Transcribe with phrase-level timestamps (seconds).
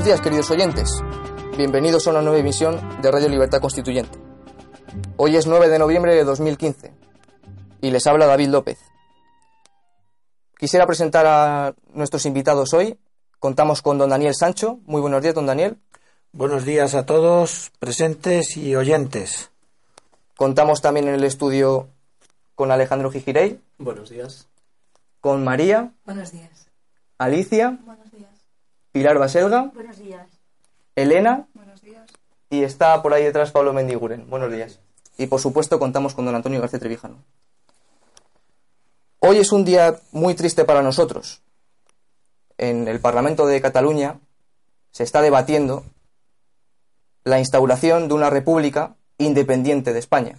[0.00, 1.02] Buenos días, queridos oyentes.
[1.58, 4.18] Bienvenidos a una nueva emisión de Radio Libertad Constituyente.
[5.18, 6.90] Hoy es 9 de noviembre de 2015
[7.82, 8.78] y les habla David López.
[10.58, 12.98] Quisiera presentar a nuestros invitados hoy.
[13.40, 14.78] Contamos con don Daniel Sancho.
[14.86, 15.76] Muy buenos días, don Daniel.
[16.32, 19.50] Buenos días a todos, presentes y oyentes.
[20.34, 21.88] Contamos también en el estudio
[22.54, 24.48] con Alejandro Gijirey, Buenos días.
[25.20, 26.68] con María, Buenos días.
[27.18, 28.09] Alicia, Buenos días.
[28.92, 30.26] Pilar Baselga, Buenos días.
[30.96, 32.10] Elena Buenos días.
[32.50, 34.28] y está por ahí detrás Pablo Mendiguren.
[34.28, 34.80] Buenos días.
[35.16, 37.16] Y por supuesto contamos con don Antonio García Trevijano.
[39.20, 41.42] Hoy es un día muy triste para nosotros.
[42.58, 44.18] En el Parlamento de Cataluña
[44.90, 45.84] se está debatiendo
[47.24, 50.38] la instauración de una república independiente de España,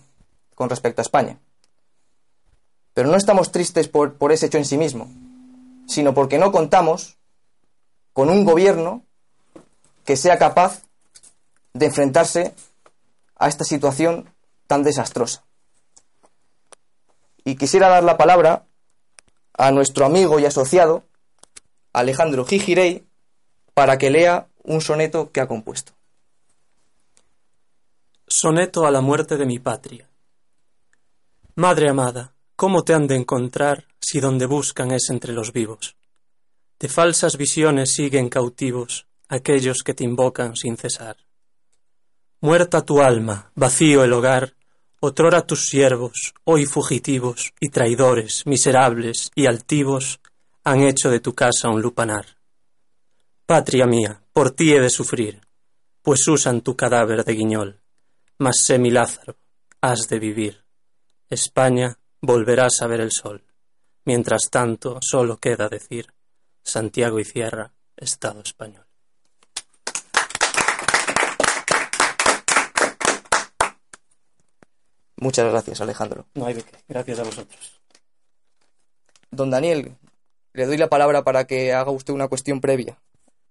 [0.56, 1.38] con respecto a España.
[2.94, 5.10] Pero no estamos tristes por, por ese hecho en sí mismo,
[5.88, 7.18] sino porque no contamos
[8.14, 9.04] con un gobierno
[10.06, 10.84] que sea capaz
[11.74, 12.54] de enfrentarse
[13.36, 14.30] a esta situación
[14.68, 15.44] tan desastrosa.
[17.44, 18.66] Y quisiera dar la palabra
[19.54, 21.04] a nuestro amigo y asociado,
[21.94, 23.06] Alejandro Gijirey,
[23.74, 25.94] para que lea un soneto que ha compuesto.
[28.28, 30.08] Soneto a la muerte de mi patria.
[31.56, 35.96] Madre amada, ¿cómo te han de encontrar si donde buscan es entre los vivos?
[36.82, 41.16] De falsas visiones siguen cautivos aquellos que te invocan sin cesar.
[42.40, 44.56] Muerta tu alma, vacío el hogar,
[45.00, 50.22] otrora tus siervos, hoy fugitivos y traidores, miserables y altivos,
[50.64, 52.26] han hecho de tu casa un lupanar.
[53.46, 55.40] Patria mía, por ti he de sufrir,
[56.02, 57.80] pues usan tu cadáver de guiñol.
[58.40, 59.38] Mas sé mi Lázaro,
[59.82, 60.66] has de vivir.
[61.30, 63.44] España, volverás a ver el sol.
[64.04, 66.08] Mientras tanto, solo queda decir
[66.64, 68.86] Santiago y Sierra, Estado español.
[75.18, 76.26] Muchas gracias, Alejandro.
[76.34, 76.78] No hay de qué.
[76.88, 77.82] Gracias a vosotros.
[79.30, 79.96] Don Daniel,
[80.54, 82.98] le doy la palabra para que haga usted una cuestión previa.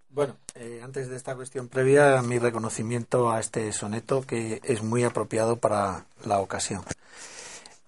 [0.08, 5.04] Bueno, eh, antes de esta cuestión previa, mi reconocimiento a este soneto que es muy
[5.04, 6.82] apropiado para la ocasión.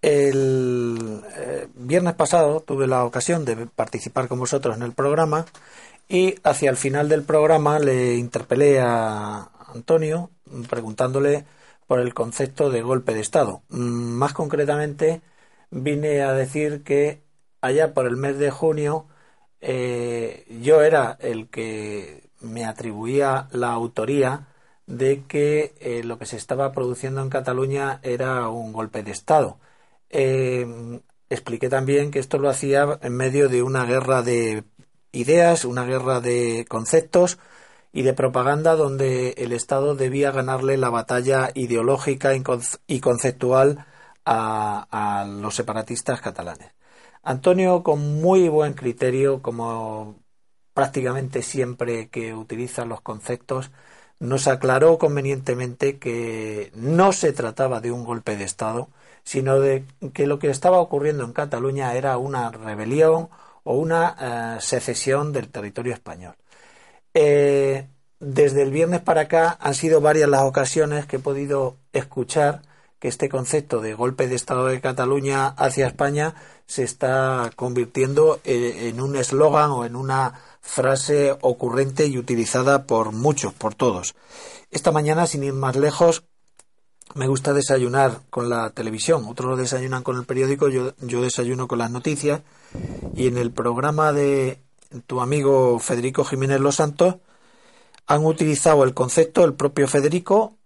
[0.02, 5.46] El eh, viernes pasado tuve la ocasión de participar con vosotros en el programa
[6.08, 10.30] y hacia el final del programa le interpelé a Antonio
[10.68, 11.46] preguntándole
[11.86, 13.62] por el concepto de golpe de Estado.
[13.70, 13.78] Mm,
[14.18, 15.22] Más concretamente,
[15.70, 17.22] vine a decir que
[17.60, 19.06] allá por el mes de junio
[19.60, 24.48] eh, yo era el que me atribuía la autoría
[24.86, 29.58] de que eh, lo que se estaba produciendo en Cataluña era un golpe de Estado.
[30.12, 30.66] Eh,
[31.30, 34.64] expliqué también que esto lo hacía en medio de una guerra de
[35.12, 37.38] ideas, una guerra de conceptos
[37.92, 43.86] y de propaganda donde el Estado debía ganarle la batalla ideológica y conce- y conceptual
[44.24, 46.72] a los separatistas catalanes.
[47.22, 50.16] Antonio, con muy buen criterio, como
[50.74, 53.70] prácticamente siempre que utiliza los conceptos,
[54.18, 58.88] nos aclaró convenientemente que no se trataba de un golpe de Estado,
[59.24, 63.28] sino de que lo que estaba ocurriendo en Cataluña era una rebelión
[63.64, 66.34] o una eh, secesión del territorio español.
[67.14, 67.86] Eh,
[68.20, 72.62] desde el viernes para acá han sido varias las ocasiones que he podido escuchar
[72.98, 76.36] que este concepto de golpe de Estado de Cataluña hacia España
[76.66, 83.10] se está convirtiendo en, en un eslogan o en una frase ocurrente y utilizada por
[83.10, 84.14] muchos, por todos.
[84.70, 86.24] Esta mañana, sin ir más lejos,
[87.14, 91.78] me gusta desayunar con la televisión, otros desayunan con el periódico, yo, yo desayuno con
[91.78, 92.42] las noticias
[93.14, 94.62] y en el programa de
[95.06, 97.16] tu amigo Federico Jiménez Los Santos
[98.06, 100.58] han utilizado el concepto el propio Federico,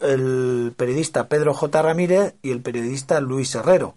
[0.00, 1.82] el periodista Pedro J.
[1.82, 3.96] Ramírez y el periodista Luis Herrero.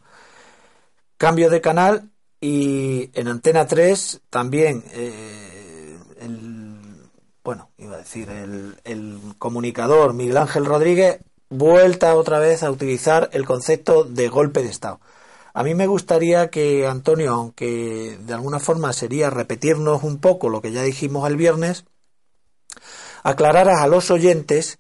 [1.18, 7.10] Cambio de canal y en Antena 3 también eh, el,
[7.44, 13.30] bueno, iba a decir, el, el comunicador Miguel Ángel Rodríguez vuelta otra vez a utilizar
[13.34, 15.00] el concepto de golpe de Estado.
[15.54, 20.62] A mí me gustaría que, Antonio, aunque de alguna forma sería repetirnos un poco lo
[20.62, 21.86] que ya dijimos el viernes,
[23.24, 24.80] aclararas a los oyentes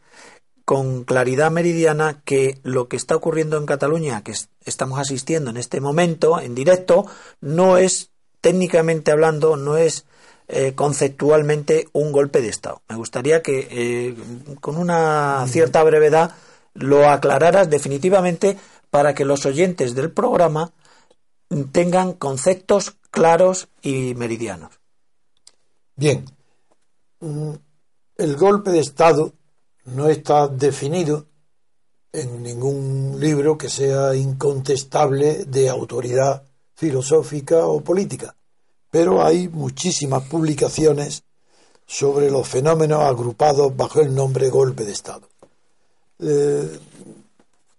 [0.66, 4.34] con claridad meridiana que lo que está ocurriendo en Cataluña, que
[4.66, 7.06] estamos asistiendo en este momento en directo,
[7.40, 8.12] no es
[8.42, 10.06] técnicamente hablando, no es
[10.50, 12.81] eh, conceptualmente un golpe de Estado.
[12.88, 14.16] Me gustaría que eh,
[14.62, 16.36] con una cierta brevedad
[16.77, 18.57] lo aclararas definitivamente
[18.89, 20.71] para que los oyentes del programa
[21.71, 24.79] tengan conceptos claros y meridianos.
[25.95, 26.25] Bien,
[27.19, 27.51] mm,
[28.18, 29.33] el golpe de Estado
[29.85, 31.25] no está definido
[32.12, 36.44] en ningún libro que sea incontestable de autoridad
[36.74, 38.35] filosófica o política,
[38.89, 41.24] pero hay muchísimas publicaciones
[41.85, 45.27] sobre los fenómenos agrupados bajo el nombre golpe de Estado.
[46.19, 46.80] Eh,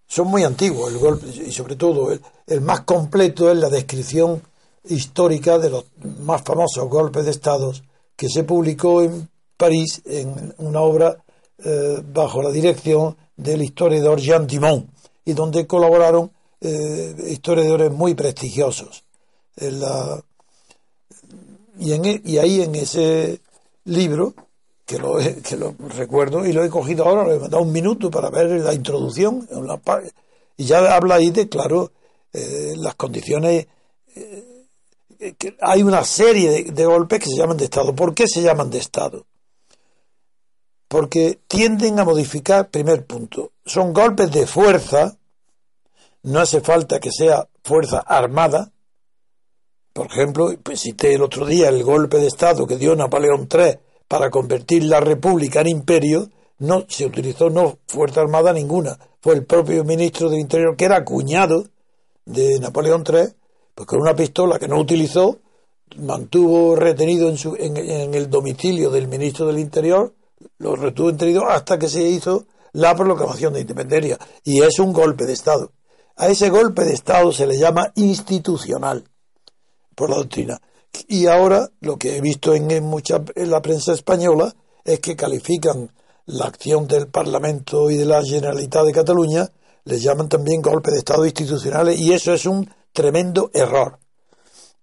[0.06, 2.12] son muy antiguos el golpe y sobre todo
[2.46, 4.42] el, más completo es la descripción
[4.84, 5.84] histórica de los
[6.20, 7.82] más famosos golpes de estados
[8.16, 11.22] que se publicó en París en una obra
[11.58, 14.88] eh, bajo la dirección del historiador Jean Dimon
[15.24, 16.30] y donde colaboraron
[16.60, 19.04] eh, historiadores muy prestigiosos.
[21.78, 23.40] y, en, e, y ahí en ese
[23.84, 24.34] libro
[24.88, 28.10] que lo, que lo recuerdo y lo he cogido ahora, le he dado un minuto
[28.10, 29.46] para ver la introducción,
[30.56, 31.92] y ya habla ahí de, claro,
[32.32, 33.66] eh, las condiciones.
[34.16, 37.94] Eh, que hay una serie de, golpes que se llaman de Estado.
[37.94, 39.26] ¿Por qué se llaman de Estado?
[40.88, 45.18] Porque tienden a modificar, primer punto, son golpes de fuerza,
[46.22, 48.72] no hace falta que sea fuerza armada.
[49.92, 53.80] Por ejemplo, pues cité el otro día el golpe de Estado que dio Napoleón III
[54.08, 58.98] para convertir la república en imperio, no se utilizó no fuerza armada ninguna.
[59.20, 61.64] Fue el propio ministro del Interior, que era cuñado
[62.24, 63.34] de Napoleón III,
[63.74, 65.38] pues con una pistola que no utilizó,
[65.98, 70.14] mantuvo retenido en, su, en, el domicilio del ministro del Interior,
[70.58, 74.18] lo retuvo retenido hasta que se hizo la proclamación de independencia.
[74.44, 75.72] Y es un golpe de Estado.
[76.16, 79.04] A ese golpe de Estado se le llama institucional
[79.94, 80.60] por la doctrina.
[81.06, 84.54] Y ahora lo que he visto en, mucha, en la prensa española
[84.84, 85.92] es que califican
[86.26, 89.50] la acción del Parlamento y de la Generalitat de Cataluña,
[89.84, 93.98] le llaman también golpe de Estado institucional y eso es un tremendo error.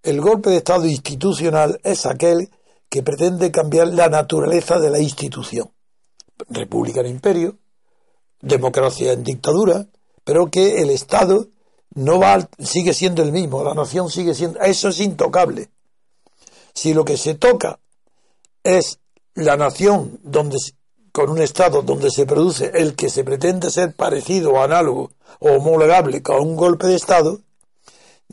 [0.02, 2.50] El golpe de Estado institucional es aquel
[2.90, 5.72] que pretende cambiar la naturaleza de la institución.
[6.50, 7.58] República en imperio,
[8.42, 9.88] democracia en dictadura,
[10.24, 11.48] pero que el Estado
[11.94, 15.70] no va, sigue siendo el mismo, la nación sigue siendo, eso es intocable.
[16.76, 17.80] Si lo que se toca
[18.64, 19.00] es
[19.34, 20.58] la nación donde
[21.16, 25.54] con un Estado donde se produce el que se pretende ser parecido o análogo o
[25.54, 27.40] homologable con un golpe de Estado,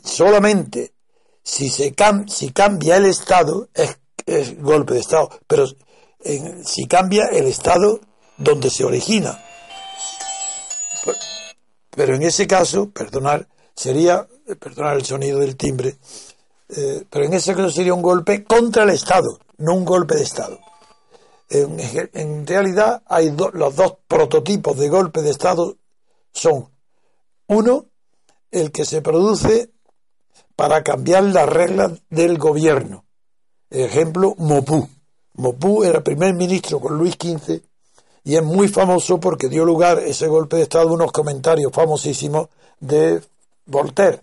[0.03, 0.91] solamente
[1.41, 1.95] si, se
[2.27, 5.65] si cambia el Estado es, golpe de Estado, pero
[6.65, 8.01] si cambia el Estado
[8.37, 9.41] donde se origina.
[11.91, 14.27] Pero en ese caso, perdonar, sería,
[14.59, 15.95] perdonar el sonido del timbre,
[16.69, 20.23] eh, pero en ese caso sería un golpe contra el Estado, no un golpe de
[20.23, 20.59] Estado.
[21.49, 25.77] En, realidad hay los dos prototipos de golpe de Estado
[26.31, 26.69] son
[27.47, 27.85] uno,
[28.49, 29.69] el que se produce
[30.55, 33.05] para cambiar las reglas del gobierno.
[33.69, 34.89] Ejemplo, Mopú.
[35.35, 37.61] Mopú era primer ministro con Luis XV
[38.23, 42.47] y es muy famoso porque dio lugar ese golpe de Estado a unos comentarios famosísimos
[42.79, 43.21] de
[43.65, 44.21] Voltaire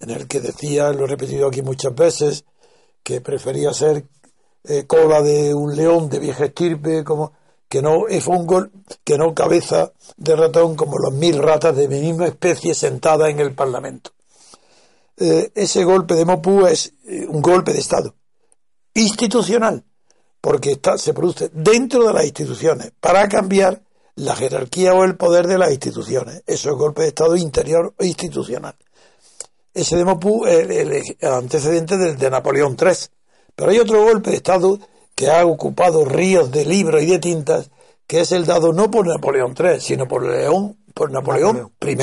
[0.00, 2.44] en el que decía, lo he repetido aquí muchas veces,
[3.02, 4.04] que prefería ser
[4.64, 7.32] eh, cola de un león de vieja estirpe, como
[7.68, 8.70] que no es un gol,
[9.04, 13.40] que no cabeza de ratón como las mil ratas de mi misma especie sentadas en
[13.40, 14.12] el Parlamento.
[15.16, 18.14] Eh, ese golpe de Mopú es eh, un golpe de Estado
[18.94, 19.84] institucional,
[20.40, 23.82] porque está, se produce dentro de las instituciones para cambiar
[24.16, 26.42] la jerarquía o el poder de las instituciones.
[26.46, 28.76] Eso es golpe de Estado interior o institucional.
[29.74, 32.92] Ese de Mopú es el, antecedente del de Napoleón III.
[33.56, 34.78] Pero hay otro golpe de Estado
[35.16, 37.70] que ha ocupado ríos de libros y de tintas,
[38.06, 41.96] que es el dado no por Napoleón III, sino por León por Napoleón, I,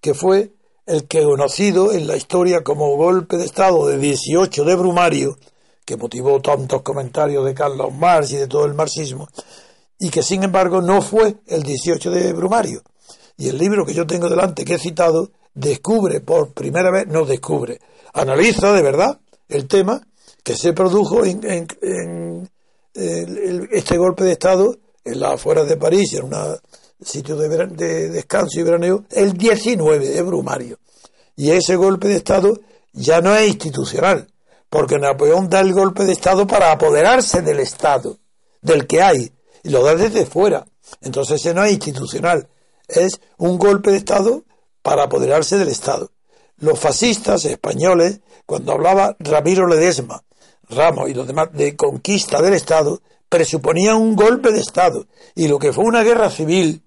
[0.00, 0.52] que fue
[0.86, 5.36] el que conocido en la historia como golpe de Estado de 18 de Brumario,
[5.84, 9.28] que motivó tantos comentarios de Carlos Marx y de todo el marxismo,
[9.98, 12.82] y que sin embargo no fue el 18 de Brumario.
[13.36, 17.24] Y el libro que yo tengo delante, que he citado, descubre por primera vez, no
[17.24, 17.80] descubre,
[18.12, 20.06] analiza de verdad el tema
[20.44, 22.48] que se produjo en, en,
[22.94, 26.58] en este golpe de Estado en las afueras de París, en un
[27.00, 30.78] sitio de, de descanso y veraneo, el 19 de Brumario.
[31.36, 32.58] Y ese golpe de Estado
[32.92, 34.28] ya no es institucional,
[34.68, 38.18] porque Napoleón da el golpe de Estado para apoderarse del Estado,
[38.60, 39.32] del que hay,
[39.62, 40.66] y lo da desde fuera.
[41.00, 42.48] Entonces ese no es institucional,
[42.88, 44.44] es un golpe de Estado
[44.86, 46.12] para apoderarse del Estado.
[46.58, 50.22] Los fascistas españoles, cuando hablaba Ramiro Ledesma,
[50.68, 55.08] Ramos y los demás de conquista del Estado, presuponían un golpe de Estado.
[55.34, 56.84] Y lo que fue una guerra civil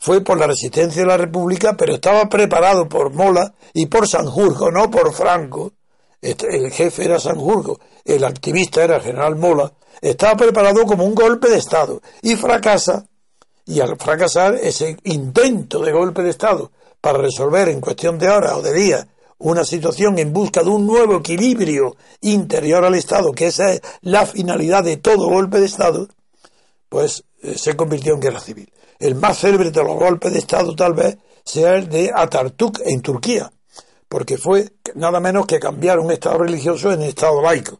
[0.00, 4.72] fue por la resistencia de la República, pero estaba preparado por Mola y por Sanjurjo,
[4.72, 5.74] no por Franco.
[6.20, 9.72] Este- El jefe era Sanjurjo, el activista era general Mola.
[10.00, 13.06] Estaba preparado como un golpe de Estado y fracasa.
[13.64, 16.72] Y al fracasar ese intento de golpe de Estado
[17.06, 19.06] para resolver en cuestión de horas o de días
[19.38, 24.26] una situación en busca de un nuevo equilibrio interior al Estado, que esa es la
[24.26, 26.08] finalidad de todo golpe de Estado,
[26.88, 28.68] pues eh, se convirtió en guerra civil.
[28.98, 33.00] El más célebre de los golpes de Estado tal vez sea el de Atatürk en
[33.02, 33.52] Turquía,
[34.08, 37.78] porque fue nada menos que cambiar un Estado religioso en Estado laico,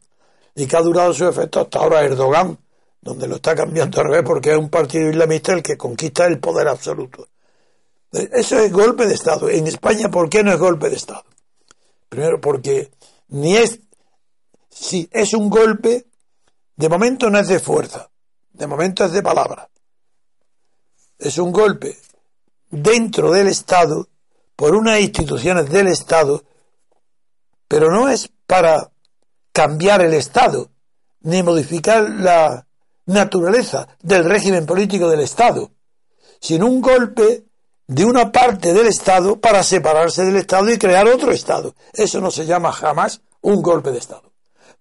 [0.54, 2.56] y que ha durado su efecto hasta ahora Erdogan,
[3.00, 6.38] donde lo está cambiando al revés porque es un partido islamista el que conquista el
[6.38, 7.26] poder absoluto.
[8.32, 9.48] Eso es golpe de Estado.
[9.48, 11.24] En España, ¿por qué no es golpe de Estado?
[12.08, 12.90] Primero, porque
[13.28, 13.80] ni es,
[14.70, 16.06] si es un golpe,
[16.76, 18.10] de momento no es de fuerza,
[18.52, 19.68] de momento es de palabra.
[21.18, 21.98] Es un golpe
[22.70, 24.08] dentro del Estado,
[24.54, 26.44] por unas instituciones del Estado,
[27.68, 28.90] pero no es para
[29.52, 30.70] cambiar el Estado,
[31.20, 32.66] ni modificar la
[33.06, 35.70] naturaleza del régimen político del Estado,
[36.40, 37.45] sino un golpe
[37.86, 41.74] de una parte del Estado para separarse del Estado y crear otro Estado.
[41.92, 44.32] Eso no se llama jamás un golpe de Estado.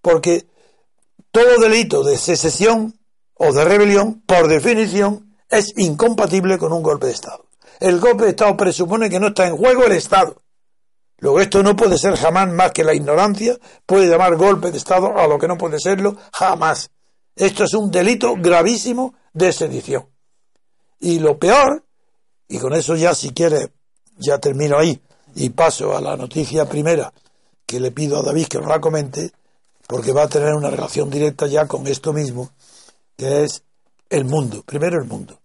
[0.02, 0.48] Porque
[1.32, 3.00] todo delito de secesión
[3.36, 7.46] o de rebelión, por definición, es incompatible con un golpe de Estado.
[7.80, 10.42] El golpe de Estado presupone que no está en juego el Estado.
[11.18, 15.18] Luego esto no puede ser jamás más que la ignorancia, puede llamar golpe de Estado
[15.18, 16.92] a lo que no puede serlo jamás.
[17.36, 20.10] Esto es un delito gravísimo de sedición.
[21.00, 21.86] Y lo peor,
[22.48, 23.72] y con eso ya si quiere,
[24.18, 25.00] ya termino ahí
[25.36, 27.12] y paso a la noticia primera
[27.66, 29.32] que le pido a David que nos la comente,
[29.88, 32.52] porque va a tener una relación directa ya con esto mismo,
[33.18, 33.64] que es
[34.10, 34.64] el mundo.
[34.66, 35.40] Primero el mundo.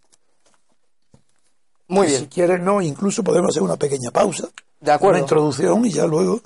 [1.89, 4.49] Muy Y bien, Si quieres, no, incluso podemos hacer una pequeña pausa,
[4.81, 5.15] de acuerdo.
[5.17, 6.41] una introducción y ya luego.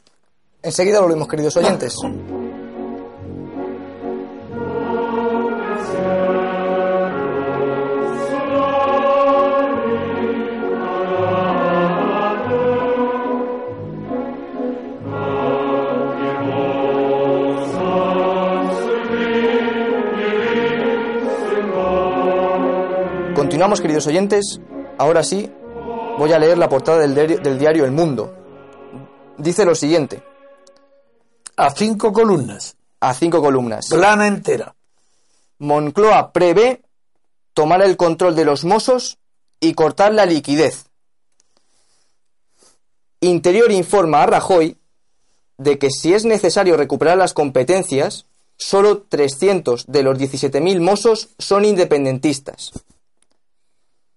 [0.62, 1.96] Enseguida volvemos, queridos oyentes.
[23.74, 24.60] Continuamos, queridos oyentes.
[24.98, 25.50] Ahora sí,
[26.16, 28.32] voy a leer la portada del diario, del diario El Mundo.
[29.36, 30.22] Dice lo siguiente,
[31.56, 33.88] A cinco columnas, a cinco columnas.
[33.88, 34.76] plana entera.
[35.58, 36.82] Moncloa prevé
[37.52, 39.18] tomar el control de los mozos
[39.58, 40.86] y cortar la liquidez.
[43.20, 44.76] Interior informa a Rajoy
[45.58, 48.26] de que si es necesario recuperar las competencias,
[48.56, 52.70] solo 300 de los 17.000 mozos son independentistas.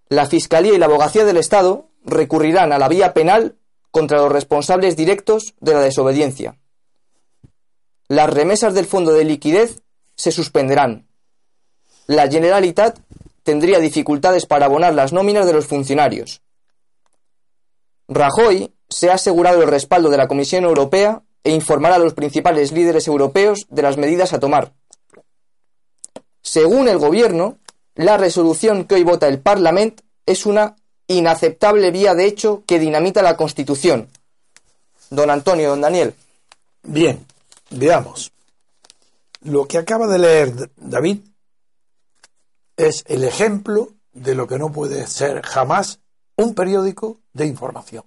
[0.08, 3.56] La Fiscalía y la Abogacía del Estado recurrirán a la vía penal
[3.90, 6.58] contra los responsables directos de la desobediencia.
[8.08, 9.82] Las remesas del fondo de liquidez
[10.16, 11.08] se suspenderán.
[12.06, 12.98] La Generalitat
[13.42, 16.42] tendría dificultades para abonar las nóminas de los funcionarios.
[18.08, 22.72] Rajoy se ha asegurado el respaldo de la Comisión Europea e informará a los principales
[22.72, 24.72] líderes europeos de las medidas a tomar.
[26.40, 27.58] Según el Gobierno,
[27.98, 30.76] la resolución que hoy vota el Parlamento es una
[31.08, 34.08] inaceptable vía de hecho que dinamita la Constitución.
[35.10, 36.14] Don Antonio, don Daniel.
[36.84, 37.26] Bien,
[37.70, 38.30] veamos.
[39.40, 41.22] Lo que acaba de leer David
[42.76, 45.98] es el ejemplo de lo que no puede ser jamás
[46.36, 48.04] un periódico de información.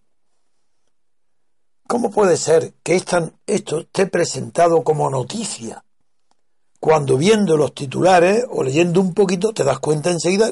[1.88, 5.84] ¿Cómo puede ser que esto esté presentado como noticia?
[6.82, 10.52] Cuando viendo los titulares o leyendo un poquito te das cuenta enseguida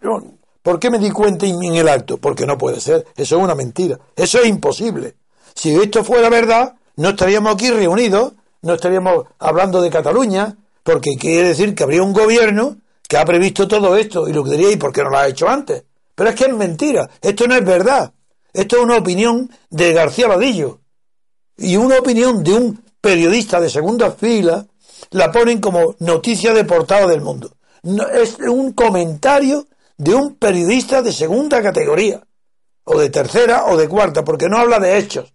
[0.00, 0.20] no,
[0.60, 2.18] ¿Por qué me di cuenta en el acto?
[2.18, 3.06] Porque no puede ser.
[3.16, 3.98] Eso es una mentira.
[4.16, 5.14] Eso es imposible.
[5.54, 11.48] Si esto fuera verdad, no estaríamos aquí reunidos, no estaríamos hablando de Cataluña, porque quiere
[11.48, 12.78] decir que habría un gobierno
[13.08, 15.28] que ha previsto todo esto y lo que diría, ¿y por qué no lo ha
[15.28, 15.84] hecho antes?
[16.16, 17.08] Pero es que es mentira.
[17.20, 18.12] Esto no es verdad.
[18.52, 20.80] Esto es una opinión de García Vadillo.
[21.56, 24.66] Y una opinión de un periodista de segunda fila
[25.12, 27.56] la ponen como noticia de portada del mundo.
[28.14, 29.66] es un comentario
[29.96, 32.26] de un periodista de segunda categoría,
[32.84, 35.32] o de tercera o de cuarta, porque no habla de hechos.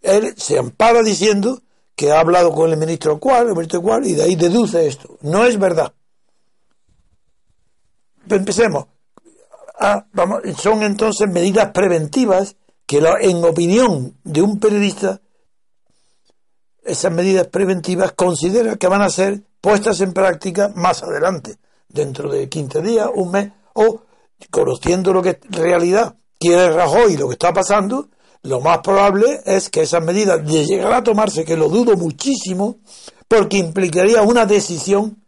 [0.00, 1.62] Él se ampara diciendo
[1.94, 5.18] que ha hablado con el ministro cual, el ministro cual, y de ahí deduce esto.
[5.22, 5.92] No es verdad.
[8.28, 8.86] Empecemos.
[9.78, 15.20] Ah, vamos, son entonces medidas preventivas que, en opinión de un periodista,
[16.86, 21.56] esas medidas preventivas considera que van a ser puestas en práctica más adelante,
[21.88, 24.02] dentro de 15 días, un mes, o
[24.50, 28.08] conociendo lo que realidad quiere Rajoy lo que está pasando,
[28.42, 32.78] lo más probable es que esas medidas de llegar a tomarse, que lo dudo muchísimo,
[33.26, 35.24] porque implicaría una decisión,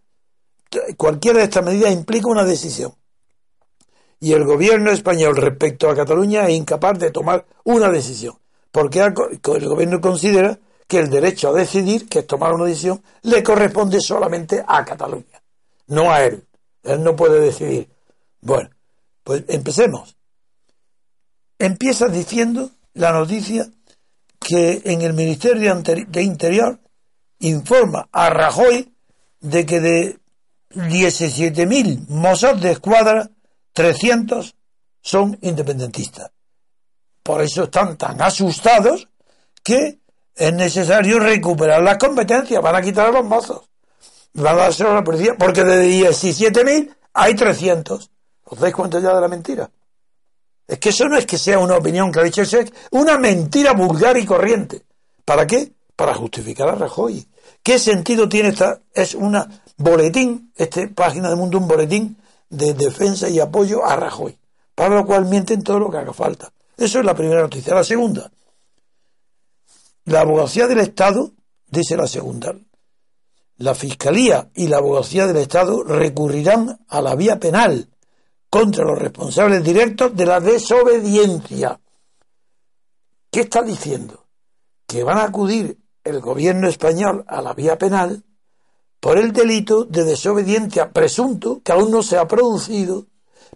[0.97, 2.95] cualquiera de estas medidas implica una decisión.
[4.21, 8.35] Y el gobierno español respecto a Cataluña es incapaz de tomar una decisión,
[8.71, 13.43] porque el gobierno considera que el derecho a decidir, que es tomar una decisión, le
[13.43, 15.41] corresponde solamente a Cataluña,
[15.89, 16.45] no a él.
[16.83, 17.89] Él no puede decidir.
[18.41, 18.71] Bueno,
[19.23, 20.17] pues empecemos.
[21.59, 23.69] Empieza diciendo la noticia
[24.41, 26.81] que en el Ministerio de Interior
[27.41, 28.95] informa a Rajoy
[29.41, 30.19] de que de
[30.71, 33.31] 17.000 mozos de escuadra,
[33.73, 34.55] 300
[35.03, 36.31] son independentistas.
[37.23, 39.09] Por eso están tan asustados
[39.63, 39.99] que
[40.39, 42.63] es necesario recuperar las competencias.
[42.63, 43.63] Van a quitar a los mozos.
[44.35, 45.35] Van a darse a la policía.
[45.37, 48.11] Porque de 17.000 hay 300.
[48.45, 49.69] ¿Os dais cuenta ya de la mentira?
[50.67, 52.57] Es que eso no es que sea una opinión que ha dicho es
[52.91, 54.83] una mentira vulgar y corriente.
[55.25, 55.73] ¿Para qué?
[55.97, 57.27] Para justificar a Rajoy.
[57.63, 58.81] ¿Qué sentido tiene esta?
[58.95, 62.17] Es una boletín, esta página de Mundo, un boletín
[62.49, 64.39] de defensa y apoyo a Rajoy.
[64.75, 66.53] Para lo cual mienten todo lo que haga falta.
[66.77, 67.75] Eso es la primera noticia.
[67.75, 68.31] La segunda.
[70.09, 71.33] La abogacía del Estado,
[71.67, 72.57] dice la segunda,
[73.59, 77.91] la Fiscalía y la abogacía del Estado recurrirán a la vía penal
[78.49, 81.79] contra los responsables directos de la desobediencia.
[83.31, 84.25] ¿Qué está diciendo?
[84.87, 88.25] Que van a acudir el gobierno español a la vía penal
[89.01, 93.05] por el delito de desobediencia presunto que aún no se ha producido,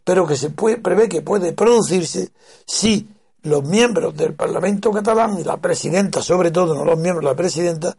[0.04, 2.30] pero que se prevé que puede producirse
[2.66, 3.08] si
[3.42, 7.96] los miembros del Parlamento catalán y la presidenta, sobre todo, no los miembros, la presidenta,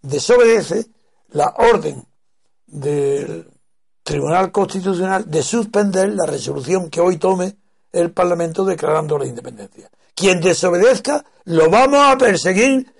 [0.00, 0.86] desobedece
[1.30, 2.04] la orden
[2.66, 3.48] del
[4.02, 7.56] Tribunal Constitucional de suspender la resolución que hoy tome
[7.90, 9.90] el Parlamento declarando la independencia.
[10.14, 12.92] Quien desobedezca lo vamos a perseguir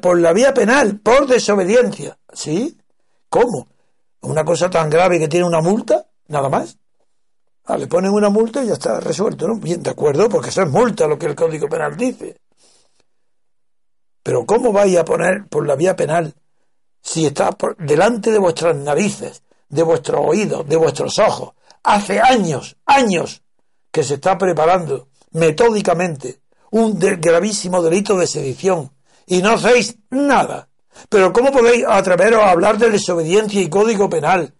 [0.00, 2.18] por la vía penal, por desobediencia.
[2.32, 2.76] ¿Sí?
[3.28, 3.68] ¿Cómo?
[4.20, 6.06] ¿Una cosa tan grave que tiene una multa?
[6.28, 6.78] Nada más.
[7.66, 9.56] Ah, le ponen una multa y ya está resuelto, ¿no?
[9.56, 12.36] Bien, de acuerdo, porque eso es multa lo que el Código Penal dice.
[14.22, 16.34] Pero ¿cómo vais a poner por la vía penal
[17.02, 21.52] si está por delante de vuestras narices de vuestros oídos, de vuestros ojos.
[21.82, 23.42] Hace años, años
[23.90, 28.92] que se está preparando metódicamente un gravísimo delito de sedición
[29.26, 30.68] y no hacéis nada.
[31.08, 34.54] Pero ¿cómo podéis atreveros a hablar de desobediencia y código penal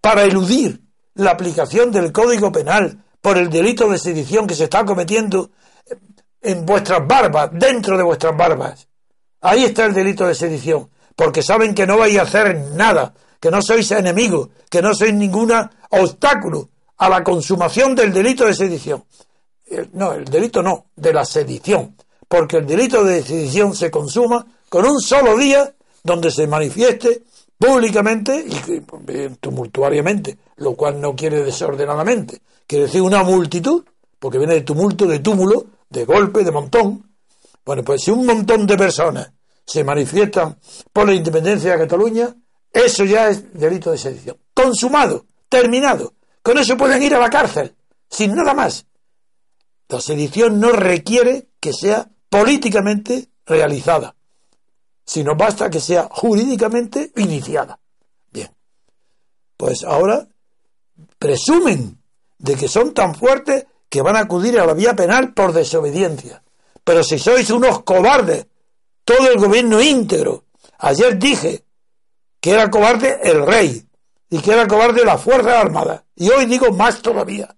[0.00, 0.82] para eludir
[1.18, 5.50] la aplicación del código penal por el delito de sedición que se está cometiendo
[6.40, 8.88] en vuestras barbas, dentro de vuestras barbas?
[9.40, 13.50] Ahí está el delito de sedición, porque saben que no vais a hacer nada que
[13.50, 15.52] no sois enemigos, que no sois ningún
[15.90, 19.04] obstáculo a la consumación del delito de sedición.
[19.66, 24.44] Eh, no, el delito no, de la sedición, porque el delito de sedición se consuma
[24.68, 27.22] con un solo día donde se manifieste
[27.58, 33.84] públicamente y eh, tumultuariamente, lo cual no quiere desordenadamente, quiere decir una multitud,
[34.18, 37.10] porque viene de tumulto, de túmulo, de golpe, de montón.
[37.64, 39.32] Bueno, pues si un montón de personas
[39.66, 40.58] se manifiestan
[40.92, 42.34] por la independencia de Cataluña,
[42.72, 44.36] eso ya es delito de sedición.
[44.54, 46.14] Consumado, terminado.
[46.42, 47.74] Con eso pueden ir a la cárcel,
[48.08, 48.86] sin nada más.
[49.88, 54.14] La sedición no requiere que sea políticamente realizada,
[55.08, 57.80] sino basta que sea jurídicamente iniciada.
[58.30, 58.50] Bien.
[59.56, 60.28] Pues ahora
[61.18, 61.98] presumen
[62.36, 66.42] de que son tan fuertes que van a acudir a la vía penal por desobediencia.
[66.84, 68.48] Pero si sois unos cobardes,
[69.02, 70.44] todo el gobierno íntegro.
[70.76, 71.64] Ayer dije
[72.38, 73.82] que era cobarde el rey
[74.28, 76.04] y que era cobarde la Fuerza Armada.
[76.16, 77.56] Y hoy digo más todavía.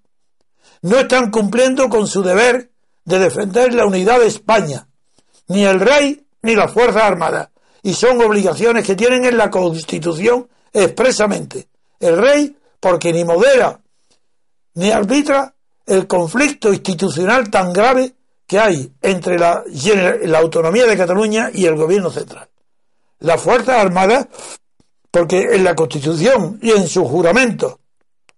[0.82, 2.70] no están cumpliendo con su deber
[3.04, 4.86] de defender la unidad de España,
[5.48, 7.48] ni el rey ni las Fuerzas Armadas,
[7.82, 11.68] y son obligaciones que tienen en la Constitución expresamente.
[11.98, 13.78] El rey, porque ni modera
[14.74, 15.52] ni arbitra
[15.86, 18.14] el conflicto institucional tan grave
[18.46, 19.64] que hay entre la,
[20.36, 22.48] autonomía de Cataluña y el gobierno central.
[23.20, 24.26] Las Fuerzas Armadas,
[25.10, 27.80] porque en la Constitución y en su juramento,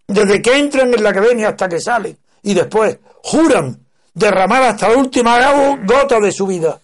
[0.07, 4.97] desde que entran en la academia hasta que salen, y después juran derramar hasta la
[4.97, 5.39] última
[5.87, 6.79] gota de su vida,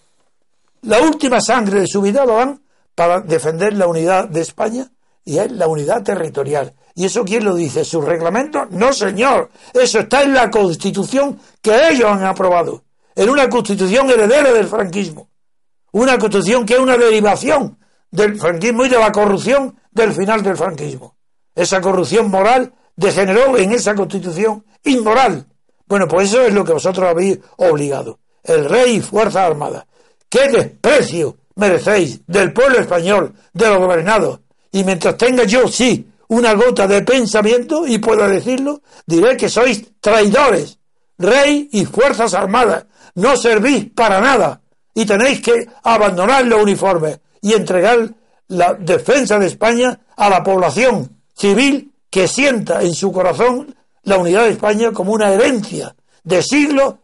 [0.81, 2.61] la última sangre de su vida lo dan
[2.95, 4.91] para defender la unidad de España
[5.23, 6.73] y es la unidad territorial.
[6.95, 7.85] ¿Y eso quién lo dice?
[7.85, 8.65] ¿Su reglamento?
[8.71, 9.49] No, señor.
[9.73, 12.83] Eso está en la constitución que ellos han aprobado.
[13.15, 15.29] En una constitución heredera del franquismo.
[15.91, 17.77] Una constitución que es una derivación
[18.11, 21.15] del franquismo y de la corrupción del final del franquismo.
[21.55, 25.47] Esa corrupción moral degeneró en esa constitución inmoral.
[25.87, 28.19] Bueno, pues eso es lo que vosotros habéis obligado.
[28.43, 29.85] El rey y Fuerzas Armadas.
[30.29, 34.39] ¡Qué desprecio merecéis del pueblo español, de los gobernados!
[34.71, 39.83] Y mientras tenga yo, sí, una gota de pensamiento, y puedo decirlo, diré que sois
[39.99, 40.77] traidores,
[41.17, 42.85] rey y Fuerzas Armadas.
[43.15, 44.61] No servís para nada
[44.93, 48.13] y tenéis que abandonar los uniformes y entregar
[48.47, 54.43] la defensa de España a la población civil que sienta en su corazón la unidad
[54.43, 56.95] de España como una herencia de siglos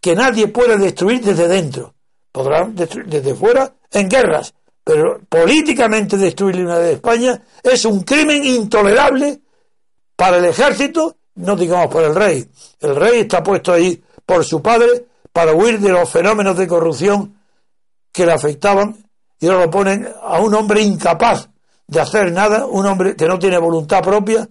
[0.00, 1.94] que nadie puede destruir desde dentro.
[2.32, 8.02] Podrán destruir desde fuera en guerras, pero políticamente destruir la unidad de España es un
[8.02, 9.40] crimen intolerable
[10.16, 12.48] para el ejército, no digamos por el rey.
[12.80, 17.36] El rey está puesto ahí por su padre para huir de los fenómenos de corrupción
[18.12, 18.96] que le afectaban
[19.38, 21.48] y ahora lo ponen a un hombre incapaz
[21.86, 24.48] de hacer nada, un hombre que no tiene voluntad propia,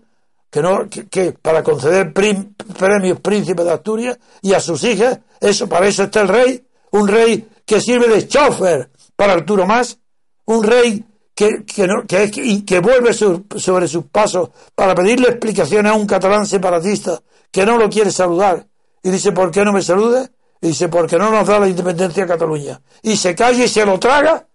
[0.50, 5.88] que no que, para conceder premios príncipe de Asturias y a sus hijas, eso para
[5.88, 9.98] eso está el rey, un rey que sirve de chofer para Arturo Más,
[10.44, 12.30] un rey que, que, no, que,
[12.66, 17.90] que vuelve sobre sus pasos para pedirle explicaciones a un catalán separatista que no lo
[17.90, 18.68] quiere saludar
[19.02, 20.30] y dice ¿por qué no me saluda?
[20.60, 23.86] Y dice porque no nos da la independencia a Cataluña y se calla y se
[23.86, 24.46] lo traga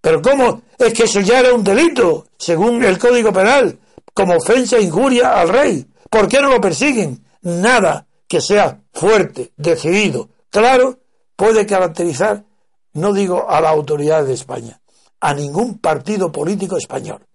[0.00, 0.62] pero ¿cómo?
[0.78, 3.78] Es que eso ya era un delito, según el Código Penal,
[4.14, 5.86] como ofensa e injuria al rey.
[6.08, 7.22] ¿Por qué no lo persiguen?
[7.42, 11.01] Nada que sea fuerte, decidido, claro,
[11.42, 12.44] puede caracterizar,
[12.92, 14.80] no digo a la autoridad de España,
[15.18, 17.26] a ningún partido político español.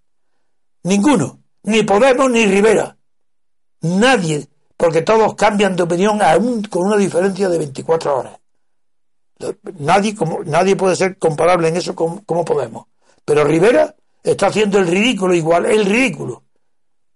[0.84, 2.96] Ninguno, ni Podemos ni Rivera.
[3.82, 8.38] Nadie, porque todos cambian de opinión aún con una diferencia de 24 horas.
[9.78, 12.86] Nadie, como, nadie puede ser comparable en eso como, Podemos.
[13.26, 16.44] Pero Rivera está haciendo el ridículo igual, el ridículo.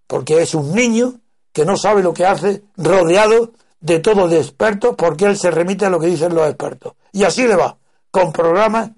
[0.07, 1.15] Porque es un niño
[1.55, 3.53] que no sabe lo que hace, rodeado
[3.83, 6.95] de todo de expertos, porque él se remite a lo que dicen los expertos.
[7.13, 7.77] Y así le va,
[8.11, 8.91] con programas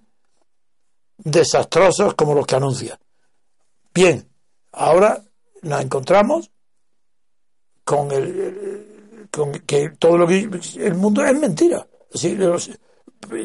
[1.19, 2.99] desastrosos como los que anuncia.
[3.93, 4.29] Bien,
[4.73, 5.21] ahora
[5.63, 6.51] nos encontramos
[7.85, 11.85] con el, con que todo lo que el mundo es mentira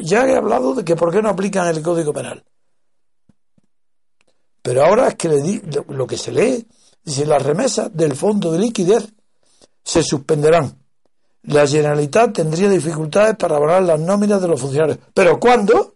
[0.02, 2.44] ya he hablado de que por qué no aplican el Código Penal.
[4.62, 6.66] Pero ahora es que le di, lo que se lee,
[7.02, 9.12] dice las remesas del fondo de liquidez
[9.82, 10.79] se suspenderán.
[11.42, 14.98] La Generalitat tendría dificultades para abonar las nóminas de los funcionarios.
[15.14, 15.94] ¿Pero cuándo?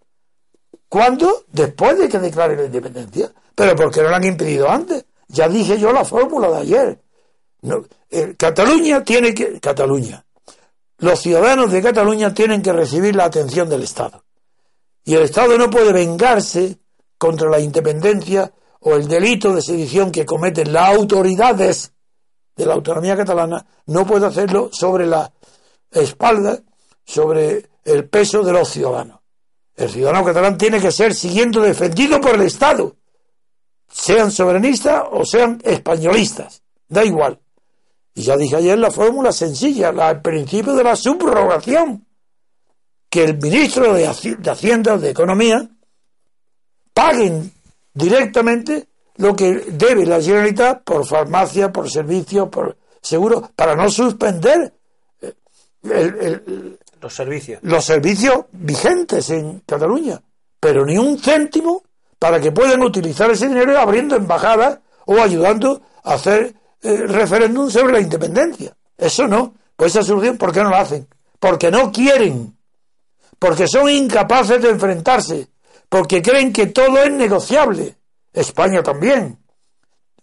[0.88, 1.44] ¿Cuándo?
[1.52, 3.30] Después de que declare la independencia.
[3.54, 5.04] ¿Pero por qué no lo han impedido antes?
[5.28, 6.98] Ya dije yo la fórmula de ayer.
[8.10, 9.60] Eh, Cataluña tiene que...
[9.60, 10.24] Cataluña
[10.98, 14.24] los ciudadanos de Cataluña tienen que recibir la atención del Estado.
[15.04, 16.78] Y el Estado no puede vengarse
[17.18, 21.92] contra la independencia o el delito de sedición que cometen las autoridades
[22.56, 25.30] de la autonomía catalana, no puede hacerlo sobre la
[25.90, 26.60] espalda,
[27.04, 29.20] sobre el peso de los ciudadanos.
[29.76, 32.96] El ciudadano catalán tiene que ser siguiendo defendido por el Estado,
[33.88, 37.40] sean soberanistas o sean españolistas, da igual.
[38.14, 42.06] Y ya dije ayer la fórmula sencilla, el principio de la subrogación.
[43.10, 45.68] Que el ministro de, Hacienda de Economía
[46.92, 47.52] paguen
[47.92, 54.72] directamente lo que debe la Generalitat por farmacia, por servicio, por seguro, para no suspender
[55.20, 57.60] eh, los servicios.
[57.62, 60.20] Los servicios vigentes en Cataluña.
[60.58, 61.82] Pero ni un céntimo
[62.18, 67.92] para que puedan utilizar ese dinero abriendo embajadas o ayudando a hacer eh, referéndum sobre
[67.92, 68.74] la independencia.
[68.96, 69.54] Eso no.
[69.76, 71.06] Pues esa solución, ¿por qué no lo hacen?
[71.38, 72.56] Porque no quieren.
[73.38, 75.48] Porque son incapaces de enfrentarse.
[75.88, 77.96] Porque creen que todo es negociable.
[78.34, 79.38] España también.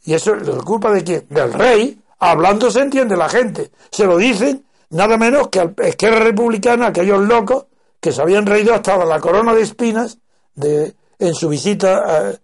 [0.03, 1.25] ¿Y eso es culpa de quién?
[1.29, 1.99] Del rey.
[2.19, 3.71] Hablando se entiende la gente.
[3.89, 7.65] Se lo dicen nada menos que al Esquerra Republicana, aquellos locos
[7.99, 10.19] que se habían reído hasta la corona de espinas
[10.53, 12.39] de, en su visita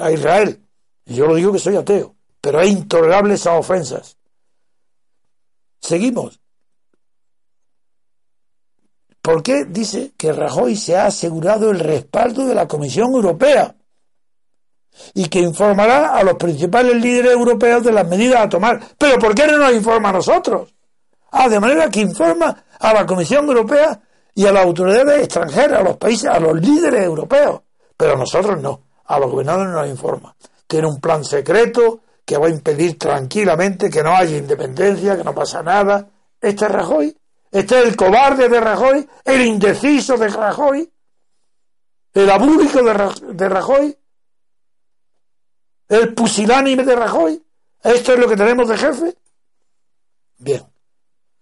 [0.00, 0.60] a, Israel.
[1.04, 4.16] Yo lo digo que soy ateo, pero es intolerable esas ofensas.
[5.80, 6.40] Seguimos.
[9.20, 13.75] ¿Por qué dice que Rajoy se ha asegurado el respaldo de la Comisión Europea?
[15.14, 18.80] Y que informará a los principales líderes europeos de las medidas a tomar.
[18.98, 20.72] Pero ¿por qué no nos informa a nosotros?
[21.32, 24.00] Ah, de manera que informa a la Comisión Europea
[24.34, 27.62] y a las autoridades extranjeras, a los países, a los líderes europeos.
[27.96, 28.80] Pero a nosotros no.
[29.06, 30.34] A los gobernadores no nos informa.
[30.66, 35.34] Tiene un plan secreto que va a impedir tranquilamente que no haya independencia, que no
[35.34, 36.08] pasa nada.
[36.40, 37.16] Este es Rajoy.
[37.50, 40.92] Este es el cobarde de Rajoy, el indeciso de Rajoy,
[42.12, 43.96] el abúlico de Rajoy,
[45.88, 47.42] el pusilánime de Rajoy.
[47.82, 49.16] ¿Esto es lo que tenemos de jefe?
[50.38, 50.62] Bien.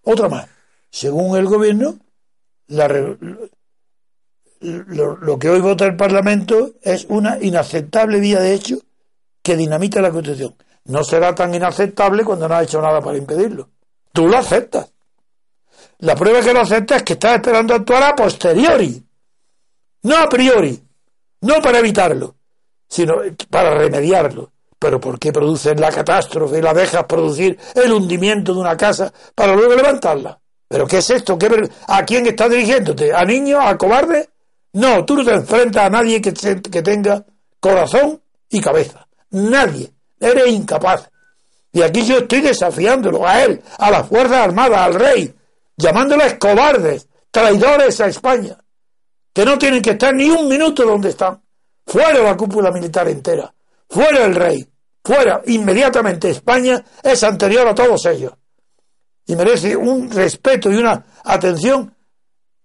[0.03, 0.47] Otra más.
[0.91, 1.99] Según el gobierno,
[2.69, 3.17] lo,
[5.17, 8.79] lo, que hoy vota el Parlamento es una inaceptable vía de hecho
[9.43, 10.55] que dinamita la Constitución.
[10.85, 13.71] No será tan inaceptable cuando no ha hecho nada para impedirlo.
[14.13, 14.93] Tú lo aceptas.
[15.99, 19.03] La prueba que lo acepta es que está esperando actuar a posteriori,
[20.03, 20.83] no a priori,
[21.41, 22.35] no para evitarlo,
[22.95, 23.15] sino
[23.51, 24.53] para remediarlo.
[24.79, 29.13] Pero ¿por qué produces la catástrofe y la dejas producir el hundimiento de una casa
[29.35, 30.39] para luego levantarla?
[30.69, 31.37] ¿Pero qué es esto?
[31.89, 33.13] ¿A quién estás dirigiéndote?
[33.13, 33.61] ¿A niños?
[33.65, 34.29] ¿A cobardes?
[34.75, 37.25] No, tú no te enfrentas a nadie que, que tenga
[37.59, 39.05] corazón y cabeza.
[39.31, 39.93] Nadie.
[40.21, 41.11] Eres incapaz.
[41.73, 45.35] Y aquí yo estoy desafiándolo a él, a las Fuerzas Armadas, al rey,
[45.77, 48.57] llamándoles cobardes, traidores a España,
[49.33, 51.44] que no tienen que estar ni un minuto donde están.
[51.87, 53.53] Fuera la cúpula militar entera,
[53.89, 54.67] fuera el rey,
[55.05, 58.33] fuera inmediatamente España es anterior a todos ellos
[59.27, 61.95] y merece un respeto y una atención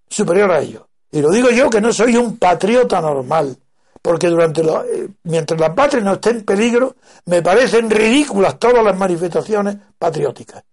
[0.07, 0.83] superior a ellos.
[1.11, 3.57] Y lo digo yo que no soy un patriota normal,
[4.01, 8.97] porque durante eh, mientras la patria no esté en peligro, me parecen ridículas todas las
[8.97, 10.63] manifestaciones patrióticas.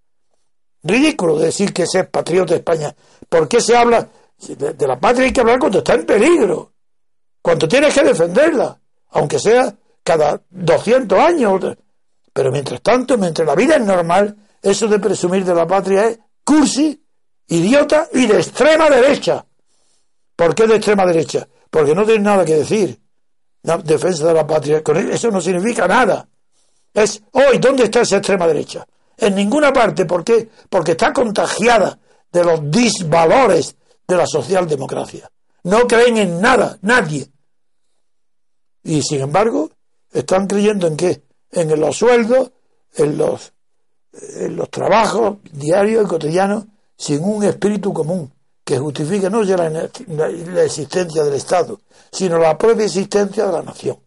[0.83, 2.95] Ridículo decir que se es patriota de España.
[3.29, 4.09] ¿Por qué se habla
[4.47, 5.27] de, la patria?
[5.27, 6.73] Hay que hablar cuando está en peligro,
[7.47, 8.77] cuando tienes que defenderla,
[9.11, 11.77] aunque sea cada 200 años.
[12.33, 16.19] Pero mientras tanto, mientras la vida es normal, eso de presumir de la patria es
[16.43, 17.01] cursi,
[17.47, 19.47] idiota y de extrema derecha.
[20.35, 21.47] ¿Por qué de extrema derecha?
[21.71, 23.01] Porque no tiene nada que decir.
[23.63, 24.83] La defensa de la patria,
[25.13, 26.29] eso no significa nada.
[26.93, 28.85] Es hoy, ¿dónde está esa extrema derecha?
[29.17, 30.05] En ninguna parte.
[30.05, 30.49] ¿Por qué?
[30.69, 31.97] Porque está contagiada
[32.33, 35.31] de los disvalores de la socialdemocracia.
[35.63, 37.31] No creen en nada, nadie.
[38.87, 39.71] Y sin embargo,
[40.13, 41.23] están creyendo en qué?
[41.51, 42.53] En los sueldos,
[42.95, 43.53] en los,
[44.13, 46.65] en los trabajos diarios y cotidianos,
[46.97, 48.33] sin un espíritu común
[48.65, 53.63] que justifique no ya la, la existencia del Estado, sino la propia existencia de la
[53.63, 53.99] nación.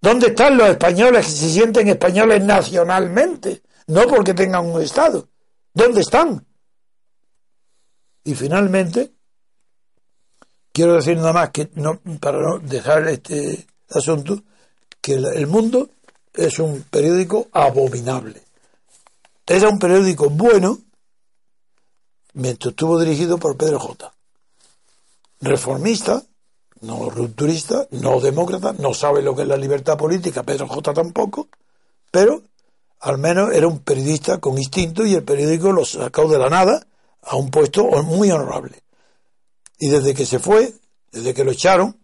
[0.00, 3.62] ¿Dónde están los españoles que se sienten españoles nacionalmente?
[3.86, 5.28] no porque tengan un Estado.
[5.72, 6.46] ¿Dónde están?
[8.24, 9.12] Y finalmente,
[10.74, 14.42] quiero decir nada más que no, para no dejar este asunto,
[15.00, 15.88] que el mundo
[16.34, 18.42] es un periódico abominable.
[19.46, 20.78] Era un periódico bueno
[22.34, 24.12] mientras estuvo dirigido por Pedro J.
[25.40, 26.22] Reformista,
[26.80, 31.48] no rupturista, no demócrata, no sabe lo que es la libertad política, Pedro J tampoco,
[32.10, 32.42] pero
[33.00, 36.84] al menos era un periodista con instinto y el periódico lo sacó de la nada
[37.22, 38.82] a un puesto muy honorable.
[39.84, 40.72] Y desde que se fue,
[41.12, 41.94] desde que lo echaron,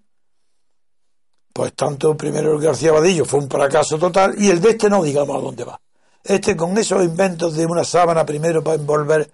[1.51, 5.03] pues tanto primero el García Vadillo fue un fracaso total y el de este no
[5.03, 5.81] digamos a dónde va.
[6.23, 9.31] Este con esos inventos de una sábana primero para envolver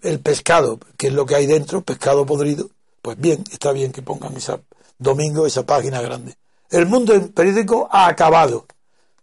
[0.00, 2.70] el pescado, que es lo que hay dentro, pescado podrido,
[3.02, 4.60] pues bien, está bien que pongan esa
[4.96, 6.36] domingo esa página grande.
[6.70, 8.66] El mundo periódico ha acabado.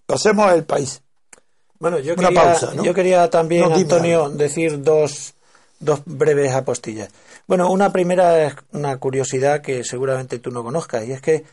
[0.05, 1.01] Pasemos al país.
[1.79, 5.33] Bueno, yo quería, yo quería también, Antonio, decir dos,
[5.79, 7.07] dos breves apostillas.
[7.49, 11.45] Bueno, una primera es una curiosidad que seguramente tú no conozcas, y es que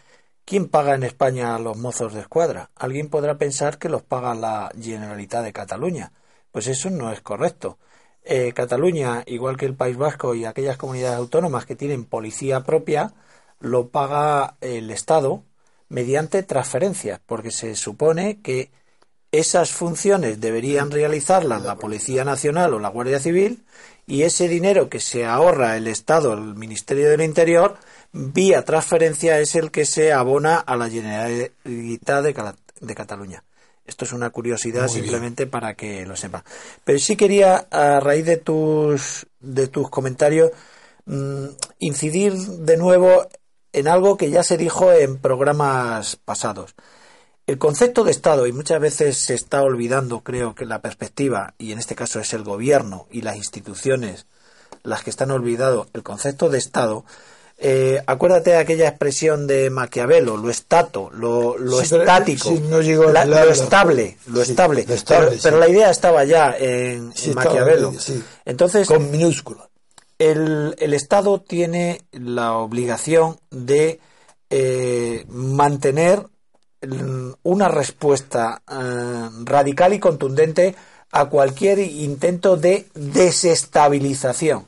[0.44, 2.70] ¿quién paga en España a los mozos de escuadra?
[2.74, 6.12] Alguien podrá pensar que los paga la Generalitat de Cataluña.
[6.52, 7.78] Pues eso no es correcto.
[8.24, 13.14] Eh, Cataluña, igual que el País Vasco y aquellas comunidades autónomas que tienen policía propia,
[13.58, 15.44] lo paga el Estado
[15.88, 18.70] mediante transferencias, porque se supone que
[19.32, 23.64] esas funciones deberían realizarlas la Policía Nacional o la Guardia Civil
[24.06, 27.76] y ese dinero que se ahorra el Estado, el Ministerio del Interior,
[28.12, 33.42] vía transferencia es el que se abona a la Generalitat de, Cataluña.
[33.84, 36.44] Esto es una curiosidad simplemente para que lo sepa.
[36.84, 40.50] Pero sí quería, a raíz de tus, de tus comentarios,
[41.04, 41.46] mm,
[41.80, 43.26] incidir de nuevo
[43.72, 46.74] en algo que ya se dijo en programas pasados.
[47.46, 51.70] El concepto de Estado, y muchas veces se está olvidando, creo que la perspectiva, y
[51.70, 54.26] en este caso es el gobierno y las instituciones
[54.82, 57.04] las que están olvidados, el concepto de Estado,
[57.58, 64.42] eh, acuérdate de aquella expresión de Maquiavelo, lo estato, lo, lo estático, lo estable, lo
[64.42, 64.84] estable.
[65.42, 67.94] pero, la idea estaba ya en, Maquiavelo.
[68.44, 69.68] Entonces, con minúscula.
[70.18, 74.00] El, el, Estado tiene la obligación de
[74.50, 76.26] eh, mantener
[77.42, 80.74] una respuesta eh, radical y contundente
[81.12, 84.66] a cualquier intento de desestabilización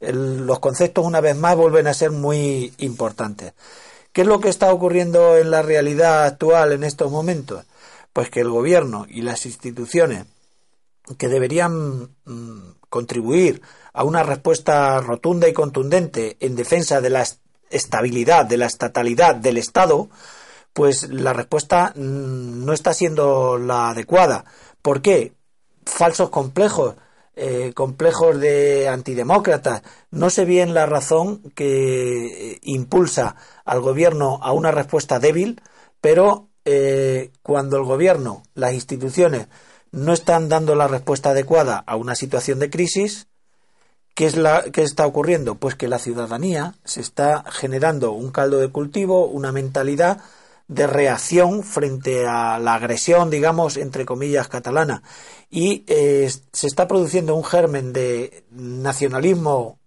[0.00, 3.54] los conceptos una vez más vuelven a ser muy importantes.
[4.12, 7.64] ¿Qué es lo que está ocurriendo en la realidad actual en estos momentos?
[8.12, 10.26] Pues que el gobierno y las instituciones
[11.18, 17.26] que deberían mm, contribuir a una respuesta rotunda y contundente en defensa de la
[17.70, 20.08] estabilidad, de la estatalidad del Estado,
[20.78, 24.44] pues la respuesta mm, no está siendo la adecuada.
[24.80, 25.32] ¿Por qué?
[25.84, 26.94] Falsos complejos,
[27.34, 29.82] eh, complejos de antidemócratas.
[30.12, 35.60] No sé bien la razón que eh, impulsa al gobierno a una respuesta débil,
[36.00, 39.48] pero eh, cuando el gobierno, las instituciones,
[39.90, 43.26] no están dando la respuesta adecuada a una situación de crisis,
[44.14, 45.56] ¿qué, es la, ¿qué está ocurriendo?
[45.56, 50.20] Pues que la ciudadanía se está generando un caldo de cultivo, una mentalidad
[50.68, 55.02] de reacción frente a la agresión, digamos, entre comillas, catalana.
[55.50, 59.78] Y eh, se está produciendo un germen de nacionalismo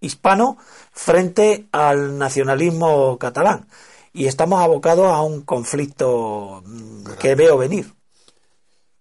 [0.00, 0.56] hispano
[0.92, 3.68] frente al nacionalismo catalán.
[4.12, 7.92] Y estamos abocados a un conflicto mm, que veo venir.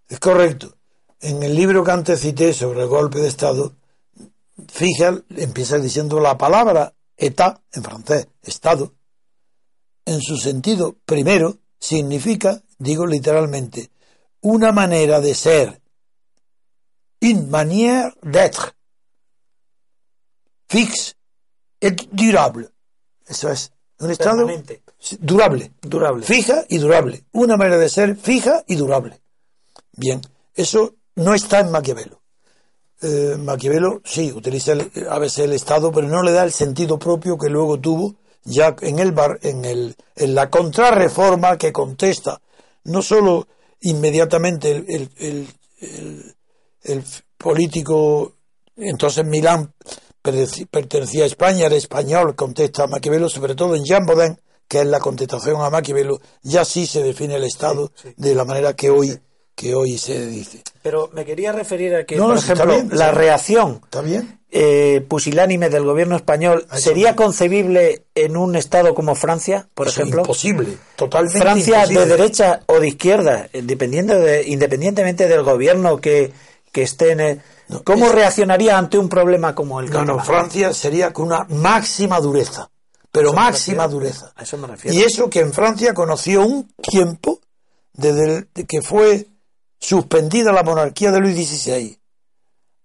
[0.10, 0.76] Es correcto.
[1.22, 3.74] En el libro que antes cité sobre el golpe de Estado,
[4.68, 8.94] fija, empieza diciendo la palabra État, en francés, Estado,
[10.08, 13.92] en su sentido primero, significa, digo literalmente,
[14.42, 15.82] una manera de ser,
[17.22, 18.74] une manière d'être,
[20.70, 21.16] fixe
[21.82, 22.70] et durable.
[23.28, 24.48] Eso es, un estado
[25.20, 27.26] durable, durable, fija y durable.
[27.34, 29.20] Una manera de ser fija y durable.
[29.92, 30.22] Bien,
[30.56, 32.22] eso no está en Maquiavelo.
[33.02, 34.72] Eh, Maquiavelo sí utiliza
[35.10, 38.76] a veces el Estado, pero no le da el sentido propio que luego tuvo ya
[38.82, 42.40] en, el bar, en, el, en la contrarreforma que contesta
[42.88, 43.48] no solo
[43.82, 45.48] inmediatamente el, el,
[46.84, 47.04] el,
[47.38, 48.34] político,
[48.76, 49.74] entonces Milán
[50.72, 54.86] pertenecía a España, era español, contesta a Maquiavelo, sobre todo en Jean Baudin, que es
[54.88, 59.20] la contestación a Maquiavelo, ya sí se define el Estado de la manera que hoy
[59.58, 60.62] que hoy se dice.
[60.84, 63.82] Pero me quería referir a que, por ejemplo, la reacción
[64.52, 70.22] eh, pusilánime del gobierno español sería concebible en un Estado como Francia, por ejemplo.
[70.22, 71.40] Imposible, totalmente.
[71.40, 76.32] Francia de derecha o de izquierda, de, independientemente del gobierno que,
[76.72, 77.42] que esté en el,
[77.84, 82.70] ¿Cómo reaccionaría ante un problema como el No, no, Francia sería con una máxima dureza,
[83.12, 84.32] pero máxima dureza.
[84.36, 84.96] A eso me refiero.
[84.96, 87.42] Y eso que en Francia conoció un tiempo
[87.94, 89.28] desde que fue
[89.80, 92.00] suspendida la monarquía de Luis XVI,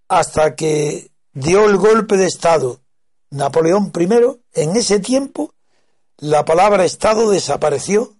[0.09, 2.81] hasta que dio el golpe de Estado
[3.31, 5.55] Napoleón I, en ese tiempo
[6.19, 8.15] la palabra Estado desapareció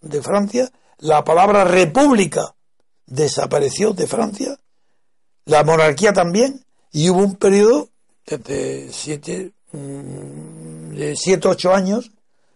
[0.00, 2.54] de Francia, la palabra República
[3.06, 4.58] desapareció de Francia,
[5.44, 7.90] la monarquía también, y hubo un periodo
[8.24, 12.12] de siete, mm, de siete, ocho años,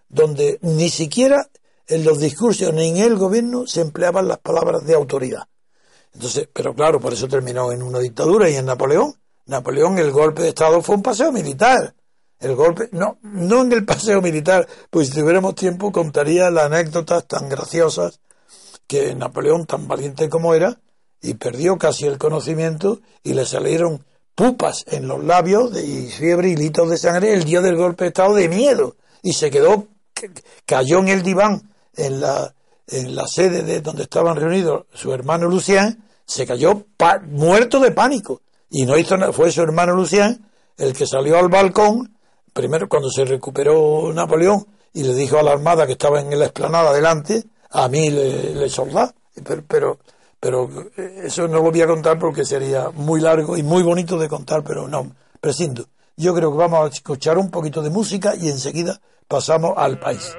[0.08, 1.50] donde ni siquiera
[1.88, 5.48] en los discursos ni en el gobierno se empleaban las palabras de autoridad.
[6.12, 9.14] Entonces, pero claro, por eso terminó en una dictadura y en Napoleón.
[9.46, 11.94] Napoleón, el golpe de Estado fue un paseo militar.
[12.38, 17.26] El golpe, no, no en el paseo militar, pues si tuviéramos tiempo contaría las anécdotas
[17.26, 18.20] tan graciosas
[18.86, 20.78] que Napoleón, tan valiente como era,
[21.20, 26.56] y perdió casi el conocimiento y le salieron pupas en los labios y fiebre y
[26.56, 28.96] litos de sangre el día del golpe de Estado de miedo.
[29.22, 29.88] Y se quedó,
[30.64, 31.68] cayó en el diván
[31.98, 32.54] en la,
[32.86, 36.86] en la sede de donde estaban reunidos su hermano Lucien, se cayó
[37.30, 38.40] muerto de pánico.
[38.70, 40.44] Y no hizo nada, fue su hermano Lucien
[40.76, 42.16] el que salió al balcón,
[42.52, 46.46] primero cuando se recuperó Napoleón, y le dijo a la armada que estaba en la
[46.46, 48.70] explanada adelante, a mí le, le
[49.44, 49.98] pero, pero,
[50.40, 54.18] pero eh, eso no lo voy a contar porque sería muy largo y muy bonito
[54.18, 55.86] de contar, pero no, prescindo.
[56.16, 60.34] Yo creo que vamos a escuchar un poquito de música y enseguida pasamos al país.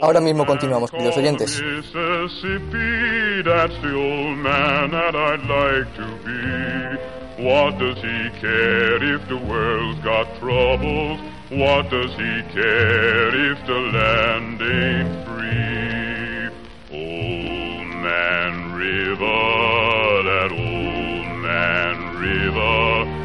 [0.00, 1.62] Ahora mismo continuamos, queridos oyentes.
[1.62, 7.42] Mississippi, that's the old man that I'd like to be.
[7.44, 11.20] What does he care if the world's got troubles?
[11.50, 16.50] What does he care if the land ain't free?
[16.92, 23.19] Old Man River, that old man River.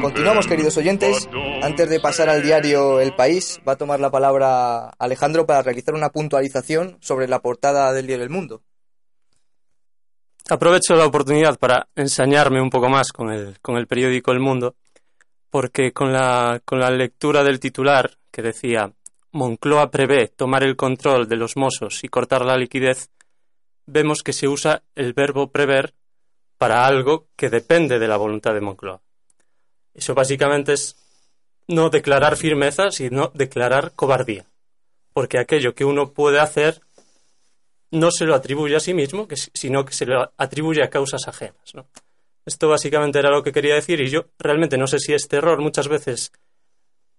[0.00, 1.28] Continuamos, queridos oyentes.
[1.62, 5.94] Antes de pasar al diario El País, va a tomar la palabra Alejandro para realizar
[5.94, 8.62] una puntualización sobre la portada del diario El Mundo.
[10.50, 14.74] Aprovecho la oportunidad para ensañarme un poco más con el, con el periódico El Mundo,
[15.48, 18.90] porque con la, con la lectura del titular que decía
[19.30, 23.10] Moncloa prevé tomar el control de los mozos y cortar la liquidez,
[23.86, 25.94] vemos que se usa el verbo prever
[26.58, 29.00] para algo que depende de la voluntad de Moncloa.
[29.94, 30.96] Eso básicamente es
[31.68, 34.46] no declarar firmeza, sino declarar cobardía.
[35.12, 36.80] Porque aquello que uno puede hacer
[37.90, 41.74] no se lo atribuye a sí mismo, sino que se lo atribuye a causas ajenas.
[41.74, 41.86] ¿no?
[42.44, 45.60] Esto básicamente era lo que quería decir y yo realmente no sé si este error
[45.60, 46.32] muchas veces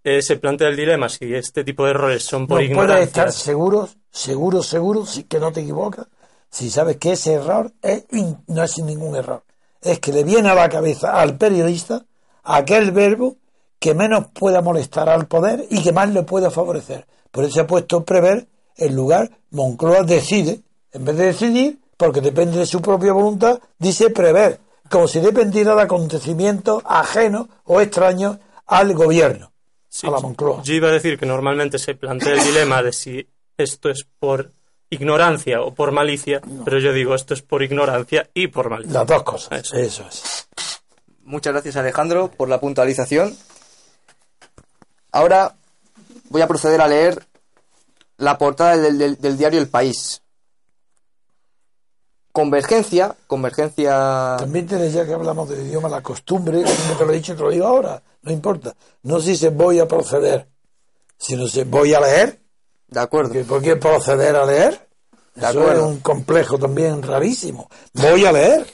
[0.03, 2.95] eh, se plantea el dilema, si este tipo de errores son por no ignorancia.
[2.95, 6.07] puedes estar seguro, seguro, seguro, si que no te equivocas,
[6.49, 8.05] si sabes que ese error es
[8.47, 9.43] no es ningún error.
[9.81, 12.05] Es que le viene a la cabeza al periodista
[12.43, 13.37] aquel verbo
[13.79, 17.05] que menos pueda molestar al poder y que más le pueda favorecer.
[17.31, 22.21] Por eso se ha puesto prever en lugar, Moncloa decide, en vez de decidir, porque
[22.21, 28.37] depende de su propia voluntad, dice prever, como si dependiera de acontecimientos ajenos o extraños
[28.65, 29.51] al gobierno,
[29.89, 30.61] Sí, a la Moncloa.
[30.63, 33.27] Yo iba a decir que normalmente se plantea el dilema de si
[33.57, 34.53] esto es por
[34.89, 38.93] ignorancia o por malicia, pero yo digo esto es por ignorancia y por malicia.
[38.93, 39.75] Las dos cosas, Eso.
[39.75, 40.47] eso es.
[41.23, 43.37] Muchas gracias Alejandro por la puntualización.
[45.11, 45.55] Ahora
[46.29, 47.23] voy a proceder a leer
[48.17, 50.21] la portada del, del- del diario El País.
[52.31, 54.35] Convergencia, convergencia...
[54.37, 57.41] También tienes ya que hablamos del idioma, la costumbre, como te lo he dicho, te
[57.41, 58.75] lo digo ahora, no importa.
[59.03, 60.47] No si se voy a proceder,
[61.17, 62.39] sino se voy a leer,
[62.89, 63.43] De acuerdo.
[63.45, 64.87] ¿por qué proceder a leer?
[65.35, 67.69] De Eso es un complejo también rarísimo.
[67.93, 68.65] Voy a leer.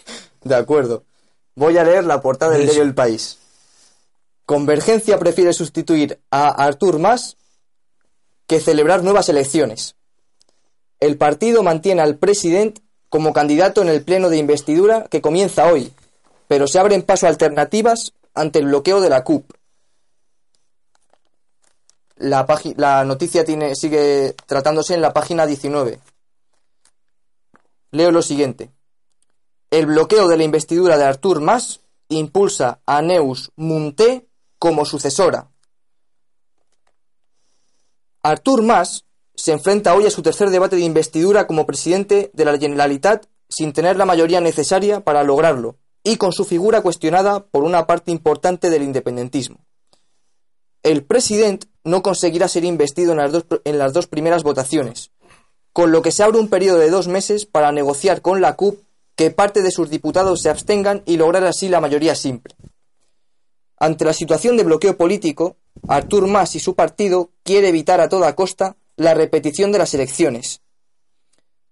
[0.43, 1.03] De acuerdo.
[1.55, 3.37] Voy a leer la portada del diario El País.
[4.45, 7.37] Convergencia prefiere sustituir a Artur Mas
[8.47, 9.95] que celebrar nuevas elecciones.
[10.99, 15.91] El partido mantiene al presidente como candidato en el pleno de investidura que comienza hoy,
[16.47, 19.51] pero se abren paso alternativas ante el bloqueo de la CUP.
[22.17, 22.45] La,
[22.77, 25.99] la noticia tiene, sigue tratándose en la página 19.
[27.91, 28.71] Leo lo siguiente.
[29.69, 34.27] El bloqueo de la investidura de Artur Mas impulsa a Neus Munté
[34.59, 35.49] como sucesora.
[38.23, 39.05] Artur Mas
[39.35, 43.73] se enfrenta hoy a su tercer debate de investidura como presidente de la Generalitat sin
[43.73, 48.69] tener la mayoría necesaria para lograrlo y con su figura cuestionada por una parte importante
[48.69, 49.65] del independentismo.
[50.83, 55.11] El presidente no conseguirá ser investido en las dos, en las dos primeras votaciones,
[55.71, 58.79] con lo que se abre un periodo de dos meses para negociar con la CUP
[59.15, 62.55] que parte de sus diputados se abstengan y lograr así la mayoría simple.
[63.77, 65.57] Ante la situación de bloqueo político,
[65.87, 70.61] Artur Mas y su partido quiere evitar a toda costa la repetición de las elecciones.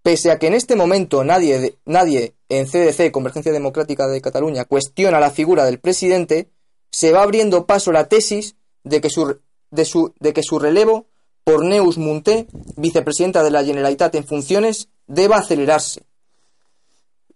[0.01, 5.20] Pese a que en este momento nadie, nadie en CDC, Convergencia Democrática de Cataluña, cuestiona
[5.20, 6.49] la figura del presidente,
[6.91, 9.39] se va abriendo paso la tesis de que su,
[9.76, 11.05] de que su relevo
[11.43, 12.47] por Neus Munté,
[12.78, 16.03] vicepresidenta de la Generalitat en funciones, deba acelerarse.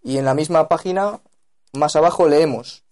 [0.04, 1.20] Y en la misma página,
[1.74, 2.84] más abajo, leemos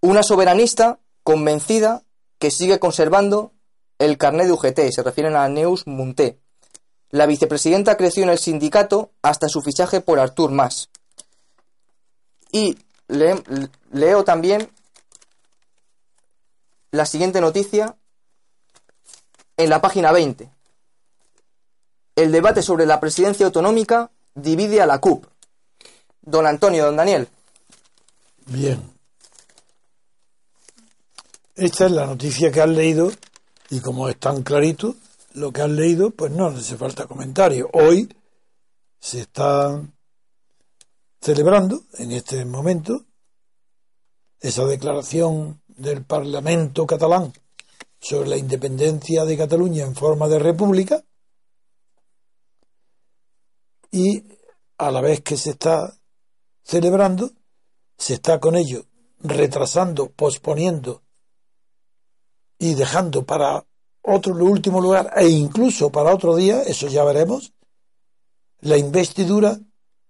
[0.00, 2.02] una soberanista convencida
[2.38, 3.52] que sigue conservando
[3.98, 6.38] el carnet de UGT, se refieren a Neus Munté.
[7.10, 10.88] La vicepresidenta creció en el sindicato hasta su fichaje por Artur Mas.
[12.50, 12.78] Y
[13.08, 13.42] le-
[13.92, 14.70] leo también
[16.92, 17.96] la siguiente noticia
[19.60, 20.50] en la página 20.
[22.16, 25.26] El debate sobre la presidencia autonómica divide a la CUP.
[26.22, 27.28] Don Antonio, don Daniel.
[28.46, 28.80] Bien.
[31.56, 33.12] Esta es la noticia que has leído
[33.68, 34.96] y como es tan clarito
[35.34, 37.68] lo que has leído, pues no hace falta comentario.
[37.74, 38.08] Hoy
[38.98, 39.78] se está
[41.20, 43.04] celebrando en este momento
[44.40, 47.32] esa declaración del Parlamento catalán
[48.00, 51.04] sobre la independencia de Cataluña en forma de república
[53.90, 54.24] y
[54.78, 55.94] a la vez que se está
[56.62, 57.30] celebrando,
[57.98, 58.86] se está con ello
[59.18, 61.02] retrasando, posponiendo
[62.58, 63.66] y dejando para
[64.02, 67.52] otro último lugar, e incluso para otro día, eso ya veremos,
[68.60, 69.58] la investidura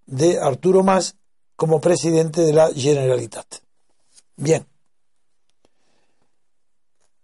[0.06, 1.16] de Arturo Mas
[1.56, 3.46] como presidente de la Generalitat.
[4.36, 4.69] Bien.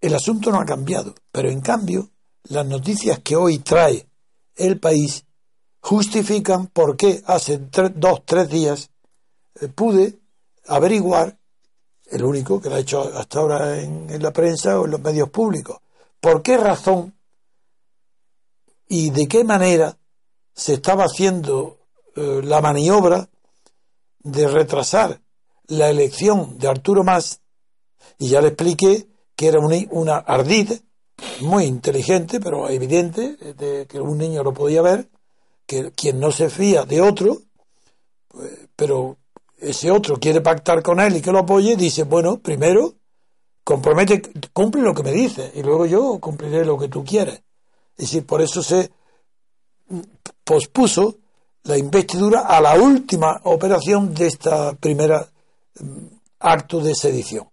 [0.00, 2.10] El asunto no ha cambiado, pero en cambio,
[2.44, 4.06] las noticias que hoy trae
[4.54, 5.24] el país
[5.80, 8.90] justifican por qué hace dos, tres días
[9.60, 10.18] eh, pude
[10.66, 11.38] averiguar,
[12.06, 15.30] el único que lo ha hecho hasta ahora en, la prensa o en los medios
[15.30, 15.78] públicos,
[16.20, 17.14] por qué razón
[18.88, 19.96] y de qué manera
[20.54, 21.78] se estaba haciendo
[22.14, 23.28] eh, la maniobra
[24.20, 25.20] de retrasar
[25.68, 27.40] la elección de Arturo Más
[28.18, 29.06] y ya le expliqué
[29.36, 30.72] que era una, una ardid
[31.40, 35.08] muy inteligente pero evidente de que un niño lo podía ver
[35.66, 37.38] que quien no se fía de otro
[38.28, 39.16] pues, pero
[39.58, 42.94] ese otro quiere pactar con él y que lo apoye dice bueno primero
[43.64, 44.22] compromete
[44.52, 47.42] cumple lo que me dice y luego yo cumpliré lo que tú quieres
[47.96, 48.90] es decir por eso se
[50.44, 51.16] pospuso
[51.64, 55.28] la investidura a la última operación de esta primera
[55.80, 56.06] mm,
[56.40, 57.48] acto de sedición.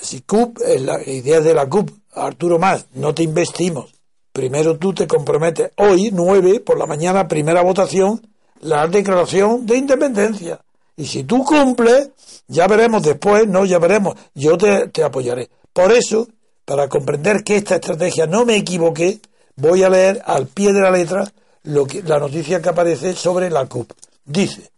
[0.00, 3.92] Si CUP, la idea de la CUP, Arturo Más, no te investimos.
[4.32, 8.20] Primero tú te comprometes hoy, 9 por la mañana, primera votación,
[8.60, 10.60] la declaración de independencia.
[10.96, 12.10] Y si tú cumples,
[12.48, 15.50] ya veremos después, no, ya veremos, yo te, te apoyaré.
[15.72, 16.28] Por eso,
[16.64, 19.20] para comprender que esta estrategia no me equivoqué,
[19.56, 21.32] voy a leer al pie de la letra
[21.62, 23.92] lo que, la noticia que aparece sobre la CUP.
[24.24, 24.70] Dice,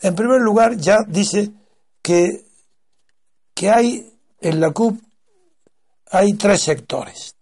[0.00, 1.50] en primer lugar, ya dice
[2.02, 2.45] que,
[3.56, 5.00] que hay en la CUP
[6.10, 7.34] hay tres sectores.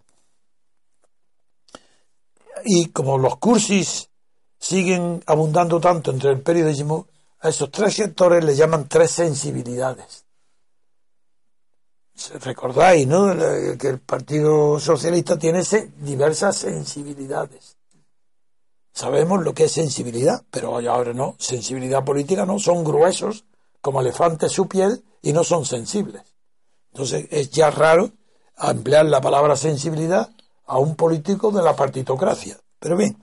[2.65, 4.09] Y como los cursis
[4.59, 7.09] siguen abundando tanto entre el periodismo,
[7.41, 10.25] a esos tres sectores le llaman tres sensibilidades.
[12.41, 13.37] Recordáis, ¿no?
[13.77, 15.63] Que el Partido Socialista tiene
[15.99, 17.77] diversas sensibilidades.
[18.93, 21.35] Sabemos lo que es sensibilidad, pero ahora no.
[21.41, 22.61] Sensibilidad política no.
[22.61, 23.45] Son gruesos
[23.85, 26.23] como elefantes su piel y no son sensibles.
[26.93, 28.13] Entonces es ya raro
[28.59, 30.31] emplear la palabra sensibilidad
[30.65, 32.57] a un político de la partitocracia.
[32.79, 33.19] Pero bien,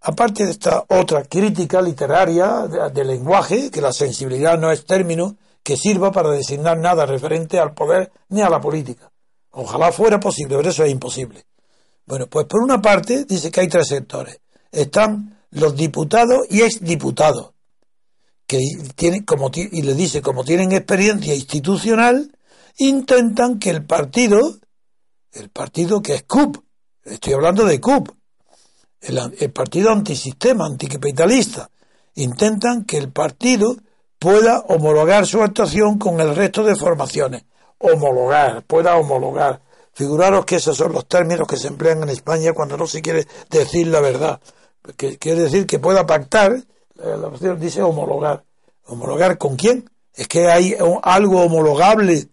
[0.00, 5.76] aparte de esta otra crítica literaria del lenguaje, que la sensibilidad no es término que
[5.76, 9.12] sirva para designar nada referente al poder ni a la política.
[9.50, 11.44] Ojalá fuera posible, pero eso es imposible.
[12.06, 14.40] Bueno, pues por una parte dice que hay tres sectores
[14.72, 17.50] están los diputados y exdiputados,
[18.50, 18.58] que
[18.96, 22.36] tienen, como, y le dice, como tienen experiencia institucional,
[22.78, 24.58] intentan que el partido,
[25.30, 26.56] el partido que es CUP,
[27.04, 28.08] estoy hablando de CUP,
[29.02, 31.70] el, el partido antisistema, anticapitalista,
[32.16, 33.76] intentan que el partido
[34.18, 37.44] pueda homologar su actuación con el resto de formaciones.
[37.78, 39.62] Homologar, pueda homologar.
[39.92, 43.28] Figuraros que esos son los términos que se emplean en España cuando no se quiere
[43.48, 44.40] decir la verdad
[44.96, 46.64] que quiere decir que pueda pactar,
[47.04, 48.44] la opción dice homologar.
[48.86, 49.88] ¿Homologar con quién?
[50.14, 52.28] Es que hay algo homologable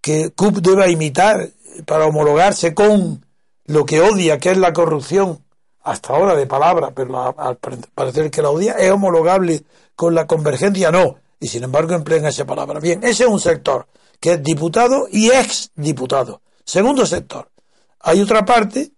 [0.00, 1.48] que CUP deba imitar
[1.86, 3.24] para homologarse con
[3.64, 5.42] lo que odia, que es la corrupción,
[5.82, 7.58] hasta ahora de palabra, pero al
[7.94, 11.16] parecer que la odia, es homologable con la convergencia, no.
[11.40, 12.80] Y sin embargo emplean esa palabra.
[12.80, 13.86] Bien, ese es un sector,
[14.20, 16.40] que es diputado y ex diputado.
[16.64, 17.50] Segundo sector,
[18.00, 18.92] hay otra parte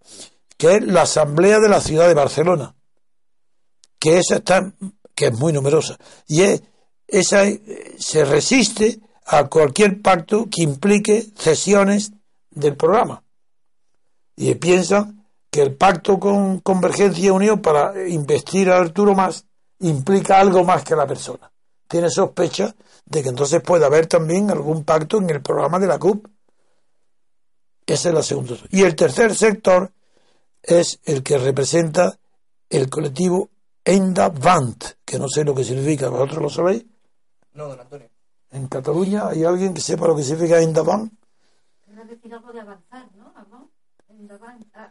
[0.57, 2.75] que es la Asamblea de la Ciudad de Barcelona,
[3.99, 4.73] que esa está,
[5.17, 5.97] que es muy numerosa,
[6.27, 6.43] y
[7.07, 7.43] esa
[7.97, 12.11] se resiste a cualquier pacto que implique cesiones
[12.51, 13.23] del programa.
[14.35, 19.45] Y piensan que el pacto con Convergencia y Unión para investir a Arturo Más
[19.79, 21.51] implica algo más que la persona.
[21.87, 25.97] Tiene sospecha de que entonces puede haber también algún pacto en el programa de la
[25.97, 26.27] CUP.
[27.87, 28.55] Ese es el segundo.
[28.69, 29.91] Y el tercer sector
[30.61, 32.19] es el que representa
[32.69, 33.49] el colectivo
[33.87, 36.85] Endavant, que no sé lo que significa, ¿vosotros lo sabéis?
[37.53, 38.09] No, don Antonio.
[38.51, 41.11] ¿En Cataluña hay alguien que sepa lo que significa Endavant?
[42.07, 43.33] decir algo de avanzar, ¿no?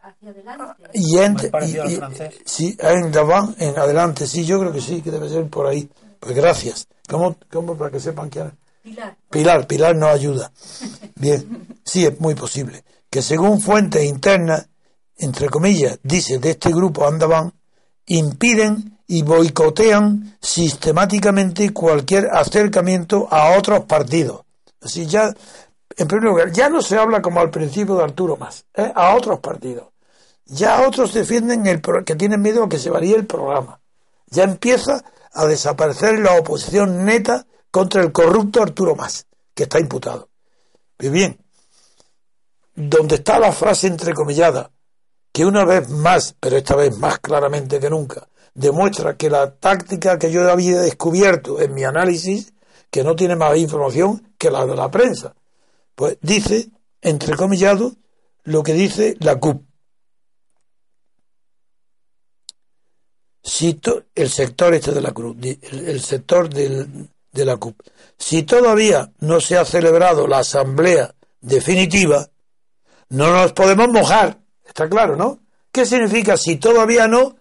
[0.03, 0.89] hacia adelante.
[0.95, 1.99] Y, en, y,
[2.45, 5.89] sí, Endavant, en adelante, sí, yo creo que sí, que debe ser por ahí.
[6.21, 6.89] Pues gracias.
[7.09, 8.45] ¿Cómo, cómo para que sepan que
[8.83, 9.17] Pilar.
[9.31, 10.53] Pilar, Pilar nos ayuda.
[11.17, 12.85] Bien, sí, es muy posible.
[13.11, 14.69] Que según fuentes internas,
[15.17, 17.53] entre comillas, dice de este grupo Andaban,
[18.07, 24.43] impiden y boicotean sistemáticamente cualquier acercamiento a otros partidos.
[24.81, 25.35] Así ya,
[25.97, 28.93] en primer lugar, ya no se habla como al principio de Arturo más, ¿eh?
[28.95, 29.89] a otros partidos.
[30.47, 33.81] Ya otros defienden el que tienen miedo a que se varíe el programa.
[34.29, 40.29] Ya empieza a desaparecer la oposición neta contra el corrupto Arturo Más, que está imputado.
[40.99, 41.39] Muy bien.
[42.75, 44.71] donde está la frase entrecomillada,
[45.37, 50.19] que una vez más, pero esta vez más claramente que nunca, demuestra que la táctica
[50.19, 52.55] que yo había descubierto en mi análisis,
[52.91, 55.35] que no tiene más información que la de la prensa,
[55.95, 56.71] pues dice,
[57.03, 57.93] entrecomillado,
[58.45, 59.63] lo que dice la CUP.
[64.15, 67.79] El sector este de la CUP, el, el sector del, de la CUP.
[68.17, 72.27] Si todavía no se ha celebrado la asamblea definitiva,
[73.11, 74.46] no nos podemos mojar.
[74.67, 75.39] Está claro, ¿no?
[75.71, 77.37] ¿Qué significa si todavía no?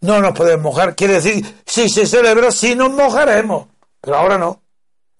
[0.00, 0.94] No nos podemos mojar.
[0.94, 3.66] Quiere decir, si se celebra, sí nos mojaremos.
[4.00, 4.62] Pero ahora no.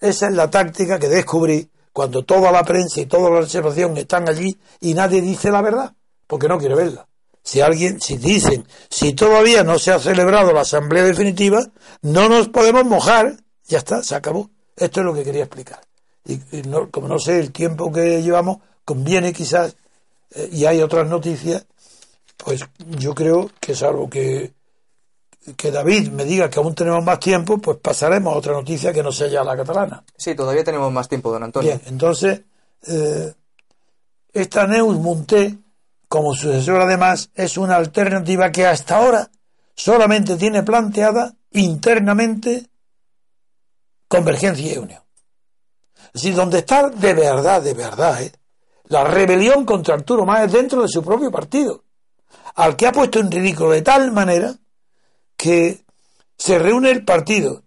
[0.00, 4.28] Esa es la táctica que descubrí cuando toda la prensa y toda la observación están
[4.28, 5.94] allí y nadie dice la verdad,
[6.28, 7.08] porque no quiere verla.
[7.42, 11.60] Si alguien, si dicen, si todavía no se ha celebrado la asamblea definitiva,
[12.02, 13.36] no nos podemos mojar.
[13.66, 14.50] Ya está, se acabó.
[14.76, 15.80] Esto es lo que quería explicar.
[16.24, 16.38] Y,
[16.90, 19.76] como no sé el tiempo que llevamos, conviene quizás,
[20.34, 21.66] eh, y hay otras noticias,
[22.36, 22.64] pues
[22.98, 24.52] yo creo que salvo que,
[25.56, 29.02] que David me diga que aún tenemos más tiempo, pues pasaremos a otra noticia que
[29.02, 30.04] no sea ya la catalana.
[30.16, 31.70] Sí, todavía tenemos más tiempo, don Antonio.
[31.70, 32.42] Bien, entonces,
[32.86, 33.32] eh,
[34.32, 35.58] esta Neus Munté,
[36.08, 39.30] como sucesor además, es una alternativa que hasta ahora
[39.74, 42.66] solamente tiene planteada internamente
[44.08, 45.02] Convergencia y Unión.
[46.14, 48.32] Es decir, donde está de verdad, de verdad, ¿eh?
[48.88, 51.84] La rebelión contra Arturo Más dentro de su propio partido,
[52.54, 54.54] al que ha puesto en ridículo de tal manera
[55.36, 55.84] que
[56.36, 57.62] se reúne el partido.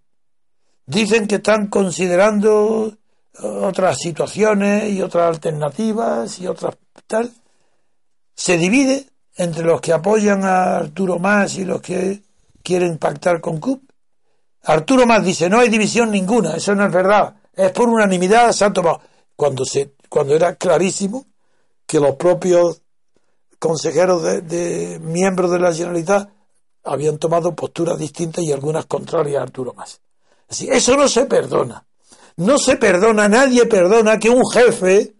[0.85, 2.93] Dicen que están considerando
[3.39, 6.75] otras situaciones y otras alternativas y otras
[7.07, 7.31] tal.
[8.35, 12.21] Se divide entre los que apoyan a Arturo Más y los que
[12.63, 13.83] quieren pactar con CUP.
[14.63, 18.65] Arturo Más dice, no hay división ninguna, eso no es verdad, es por unanimidad, se
[18.65, 18.73] ha.
[19.35, 21.25] Cuando, se, cuando era clarísimo
[21.87, 22.81] que los propios
[23.57, 26.29] consejeros de, miembros de la Generalitat
[26.83, 30.01] habían tomado posturas distintas y algunas contrarias a Arturo Más.
[30.49, 31.85] Así, eso no se perdona.
[32.35, 35.13] No se perdona, nadie perdona que un jefe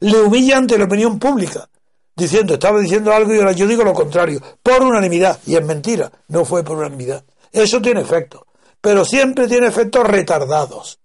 [0.00, 1.68] le humille ante la opinión pública,
[2.14, 5.40] diciendo, estaba diciendo algo y ahora yo digo lo contrario, por unanimidad.
[5.46, 7.24] Y es mentira, no fue por unanimidad.
[7.50, 8.46] Eso tiene efecto
[8.80, 10.98] pero siempre tiene efectos retardados.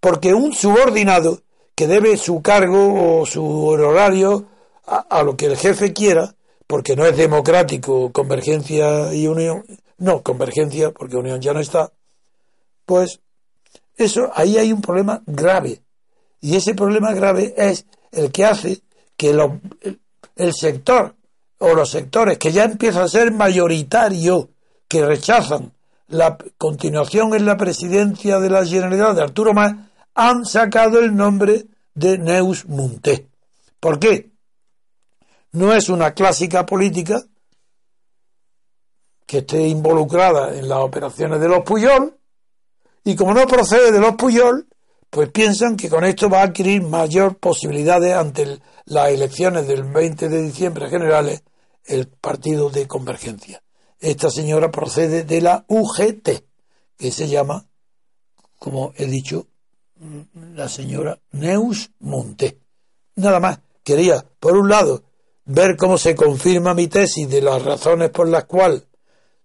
[0.00, 1.42] Porque un subordinado
[1.82, 4.46] que debe su cargo o su horario
[4.86, 6.32] a, lo que el jefe quiera,
[6.68, 9.64] porque no es democrático convergencia y unión,
[9.98, 11.90] no, convergencia, porque unión ya no está,
[12.86, 13.18] pues
[13.96, 15.82] eso, ahí hay un problema grave.
[16.40, 18.82] Y ese problema grave es el que hace
[19.16, 19.36] que
[20.36, 21.16] el sector
[21.58, 24.50] o los sectores que ya empiezan a ser mayoritario,
[24.86, 25.72] que rechazan
[26.06, 29.74] la continuación en la presidencia de la Generalidad de Arturo Más,
[30.14, 33.28] han sacado el nombre de Neus Munté.
[33.80, 34.32] ¿Por qué?
[35.52, 37.22] No es una clásica política
[39.26, 42.18] que esté involucrada en las operaciones de los Puyol,
[43.04, 44.68] y como no procede de los Puyol,
[45.10, 50.28] pues piensan que con esto va a adquirir mayor posibilidades ante las elecciones del 20
[50.28, 51.42] de diciembre generales
[51.84, 53.62] el partido de convergencia.
[53.98, 56.28] Esta señora procede de la UGT,
[56.96, 57.66] que se llama,
[58.58, 59.48] como he dicho,
[60.54, 62.58] la señora Neus Monte.
[63.16, 65.02] Nada más, quería, por un lado,
[65.44, 68.84] ver cómo se confirma mi tesis de las razones por las cuales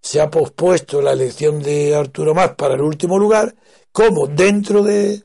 [0.01, 3.55] se ha pospuesto la elección de Arturo Más para el último lugar,
[3.91, 5.23] cómo dentro de,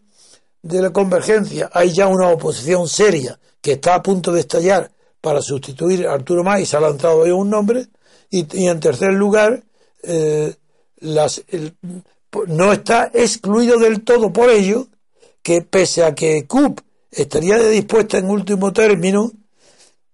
[0.62, 5.40] de la convergencia hay ya una oposición seria que está a punto de estallar para
[5.40, 7.86] sustituir a Arturo Más y se ha lanzado ahí un nombre,
[8.28, 9.62] y, en tercer lugar,
[10.02, 10.54] eh,
[10.96, 11.44] las,
[12.48, 14.88] no está excluido del todo por ello
[15.42, 16.80] que pese a que CUP
[17.10, 19.30] estaría dispuesta en último término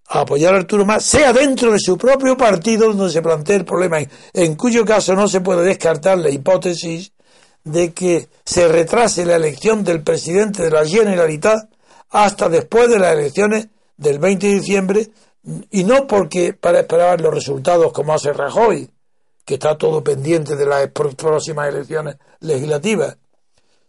[0.07, 3.65] a apoyar a Arturo Más, sea dentro de su propio partido donde se plantea el
[3.65, 3.99] problema,
[4.33, 7.11] en cuyo caso no se puede descartar la hipótesis
[7.63, 11.69] de que se retrase la elección del presidente de la Generalitat
[12.09, 13.67] hasta después de las elecciones
[13.97, 15.09] del 20 de diciembre,
[15.69, 18.89] y no porque para esperar los resultados como hace Rajoy,
[19.45, 23.17] que está todo pendiente de las próximas elecciones legislativas,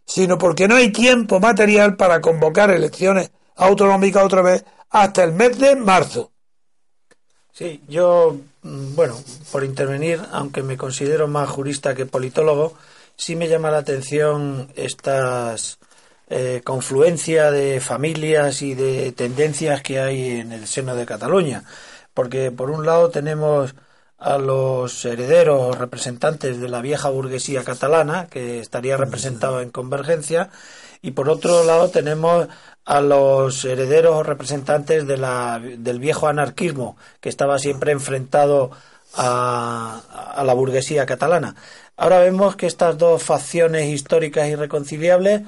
[0.05, 5.57] sino porque no hay tiempo material para convocar elecciones autonómicas otra vez hasta el mes
[5.57, 6.31] de marzo.
[7.53, 9.17] Sí, yo, mm, bueno,
[9.51, 12.73] por intervenir, aunque me considero más jurista que politólogo,
[13.15, 15.79] sí me llama la atención estas
[16.29, 21.65] eh, confluencia de familias y de tendencias que hay en el seno de Cataluña.
[22.13, 23.75] Porque por un lado tenemos
[24.21, 30.51] a los herederos representantes de la vieja burguesía catalana, que estaría representado en Convergencia,
[31.01, 32.47] y por otro lado tenemos
[32.85, 38.69] a los herederos representantes de la, del viejo anarquismo que estaba siempre enfrentado
[39.15, 40.01] a,
[40.35, 41.55] a la burguesía catalana.
[41.97, 45.41] Ahora vemos que estas dos facciones históricas irreconciliables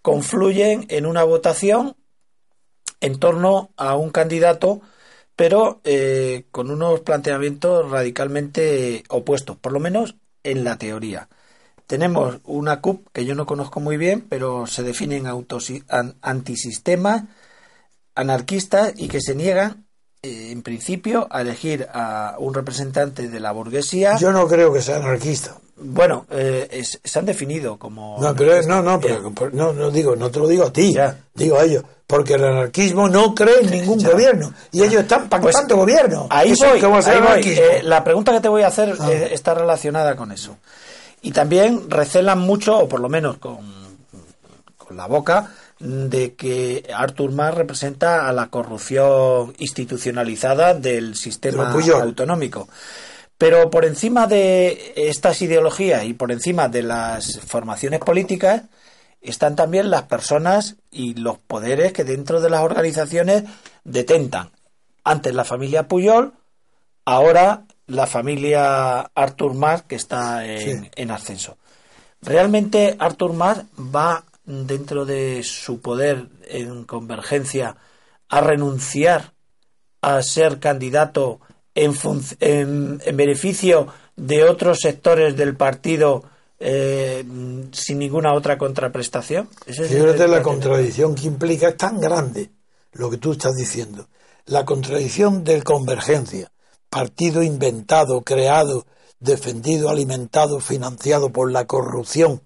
[0.00, 1.96] confluyen en una votación
[3.02, 4.80] en torno a un candidato,
[5.36, 11.28] pero eh, con unos planteamientos radicalmente opuestos, por lo menos en la teoría.
[11.86, 15.26] Tenemos una CUP que yo no conozco muy bien, pero se definen
[16.22, 17.24] antisistemas,
[18.14, 19.86] anarquistas y que se niegan
[20.22, 24.16] eh, en principio a elegir a un representante de la burguesía.
[24.16, 25.58] Yo no creo que sea anarquista.
[25.76, 28.16] Bueno, eh, se han definido como.
[28.18, 30.96] No, pero no, no, pero, no, no digo, no te lo digo a ti,
[31.34, 35.76] digo a ellos, porque el anarquismo no cree en ningún gobierno y ellos están pactando
[35.76, 36.26] pues, gobierno.
[36.30, 39.12] Ahí voy, ahí eh, la pregunta que te voy a hacer ah.
[39.12, 40.56] está relacionada con eso.
[41.22, 43.58] Y también recelan mucho, o por lo menos con,
[44.76, 45.50] con la boca,
[45.80, 52.68] de que Artur Mas representa a la corrupción institucionalizada del sistema autonómico.
[53.36, 58.62] Pero por encima de estas ideologías y por encima de las formaciones políticas
[59.30, 63.44] están también las personas y los poderes que dentro de las organizaciones
[63.84, 64.50] detentan.
[65.04, 66.32] Antes la familia Puyol,
[67.04, 71.56] ahora la familia Artur Mas que está en, en ascenso.
[72.22, 77.76] Realmente Artur Mas va dentro de su poder en convergencia
[78.28, 79.32] a renunciar
[80.00, 81.40] a ser candidato
[81.74, 81.94] en,
[82.40, 86.24] en, beneficio de otros sectores del partido
[86.58, 87.24] eh,
[87.72, 89.48] sin ninguna otra contraprestación?
[89.66, 92.50] Fíjate la contradicción que implica, es tan grande
[92.92, 94.08] lo que tú estás diciendo.
[94.46, 96.50] La contradicción de convergencia,
[96.88, 98.86] partido inventado, creado,
[99.18, 102.42] defendido, alimentado, financiado por la corrupción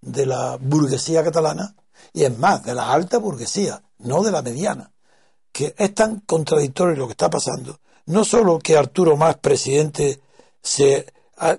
[0.00, 1.74] de la burguesía catalana
[2.12, 4.92] y es más, de la alta burguesía, no de la mediana,
[5.52, 7.78] que es tan contradictorio lo que está pasando.
[8.06, 10.20] No solo que Arturo Más, presidente,
[10.62, 11.06] se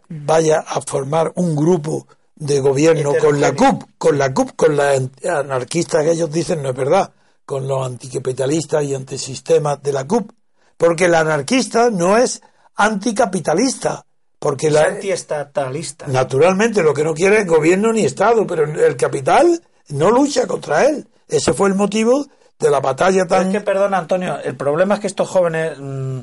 [0.09, 4.93] vaya a formar un grupo de gobierno con la CUP, con la CUP, con la
[5.29, 7.11] anarquistas que ellos dicen no es verdad,
[7.45, 10.31] con los anticapitalistas y antisistemas de la CUP,
[10.77, 12.41] porque el anarquista no es
[12.75, 14.05] anticapitalista,
[14.39, 16.07] porque la, antiestatalista.
[16.07, 20.85] Naturalmente, lo que no quiere es gobierno ni Estado, pero el capital no lucha contra
[20.85, 21.07] él.
[21.27, 22.25] Ese fue el motivo
[22.57, 23.47] de la batalla tan.
[23.47, 26.19] es que, perdona, Antonio, el problema es que estos jóvenes, mm,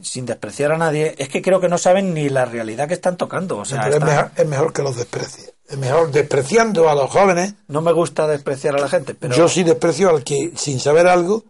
[0.00, 3.16] sin despreciar a nadie, es que creo que no saben ni la realidad que están
[3.16, 3.58] tocando.
[3.58, 5.54] O sea, es, mejor, que los desprecie.
[5.68, 7.54] Es mejor despreciando a los jóvenes.
[7.68, 9.34] No me gusta despreciar a la gente, pero.
[9.34, 11.44] Yo sí desprecio al que, sin saber algo.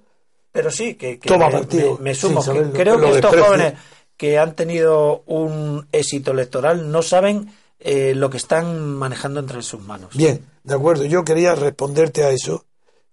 [0.53, 1.99] Pero sí, que, toma partido.
[1.99, 2.43] Me, sumo.
[2.73, 3.75] creo que estos jóvenes
[4.17, 9.83] que han tenido un éxito electoral no saben eh, lo que están manejando entre sus
[9.83, 10.17] manos.
[10.17, 11.05] Bien, de acuerdo.
[11.05, 12.65] Yo quería responderte a eso,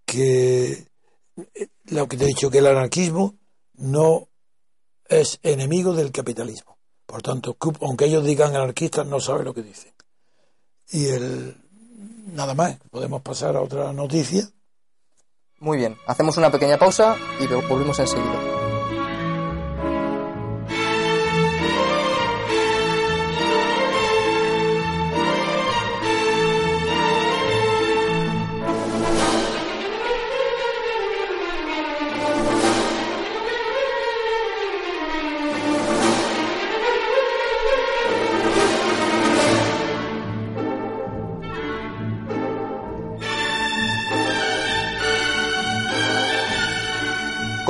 [0.05, 0.86] que
[1.53, 3.36] eh, lo que te he dicho, que el anarquismo
[3.73, 4.29] no
[5.14, 6.78] es enemigo del capitalismo.
[7.05, 9.93] Por tanto, aunque ellos digan anarquistas, no saben lo que dicen.
[10.91, 11.55] Y el
[12.34, 14.49] nada más, podemos pasar a otra noticia.
[15.59, 18.62] Muy bien, hacemos una pequeña pausa y volvemos enseguida.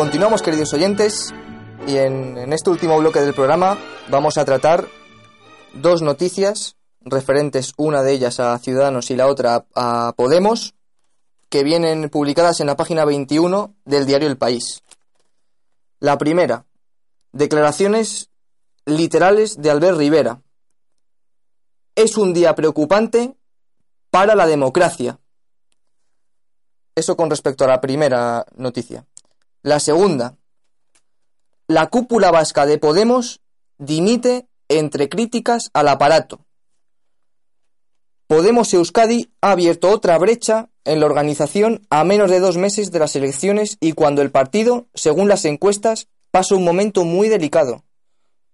[0.04, 1.34] Continuamos, queridos oyentes,
[1.88, 3.78] y en, este último bloque del programa
[4.10, 4.86] vamos a tratar
[5.76, 10.74] dos noticias referentes, una de ellas a Ciudadanos y la otra a Podemos,
[11.48, 14.84] que vienen publicadas en la página 21 del diario El País.
[16.02, 16.66] La primera,
[17.32, 18.30] declaraciones
[18.86, 20.42] literales de Albert Rivera.
[21.96, 23.38] Es un día preocupante
[24.10, 25.18] para la democracia.
[26.94, 29.06] Eso con respecto a la primera noticia.
[29.66, 30.36] La segunda,
[31.70, 33.40] la cúpula vasca de Podemos
[33.78, 36.46] dimite entre críticas al aparato.
[38.28, 43.00] Podemos Euskadi ha abierto otra brecha en la organización a menos de dos meses de
[43.00, 47.86] las elecciones y cuando el partido, según las encuestas, pasa un momento muy delicado.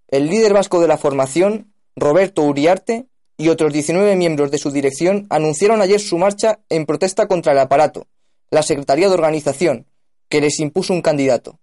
[0.09, 5.25] El líder vasco de la formación, Roberto Uriarte, y otros 19 miembros de su dirección
[5.31, 8.05] anunciaron ayer su marcha en protesta contra el aparato,
[8.51, 9.88] la Secretaría de Organización,
[10.29, 11.59] que les impuso un candidato.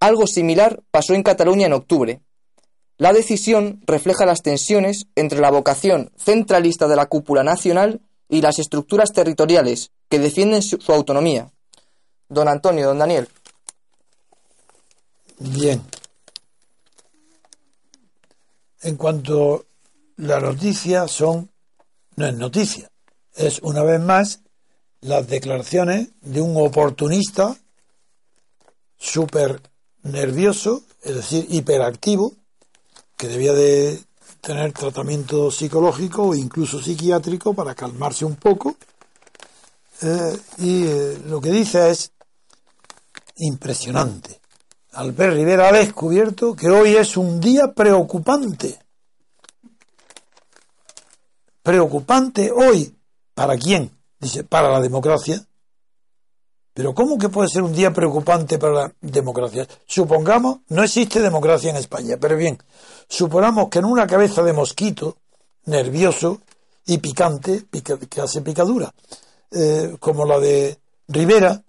[0.00, 2.20] Algo similar pasó en Cataluña en octubre.
[2.96, 8.58] La decisión refleja las tensiones entre la vocación centralista de la cúpula nacional y las
[8.58, 11.50] estructuras territoriales que defienden su, autonomía.
[12.28, 13.28] Don Antonio, don Daniel.
[15.38, 15.82] Bien.
[18.82, 19.66] En cuanto
[20.16, 21.50] las noticias son,
[22.16, 22.90] no es noticia,
[23.34, 24.40] es una vez más
[25.00, 27.56] las declaraciones de un oportunista
[29.04, 29.60] súper
[30.02, 32.32] nervioso, es decir, hiperactivo,
[33.16, 34.02] que debía de
[34.40, 38.76] tener tratamiento psicológico o incluso psiquiátrico para calmarse un poco.
[40.02, 42.12] Eh, y eh, lo que dice es
[43.36, 44.40] impresionante.
[44.92, 48.78] Albert Rivera ha descubierto que hoy es un día preocupante.
[51.62, 52.96] Preocupante hoy.
[53.34, 53.90] ¿Para quién?
[54.20, 55.44] Dice, para la democracia.
[56.74, 59.66] Pero ¿cómo que puede ser un día preocupante para la democracia?
[59.86, 62.58] Supongamos, no existe democracia en España, pero bien,
[63.08, 65.16] supongamos que en una cabeza de mosquito,
[65.66, 66.40] nervioso
[66.84, 67.66] y picante,
[68.10, 68.92] que hace picadura,
[69.52, 71.62] eh, como la de Rivera,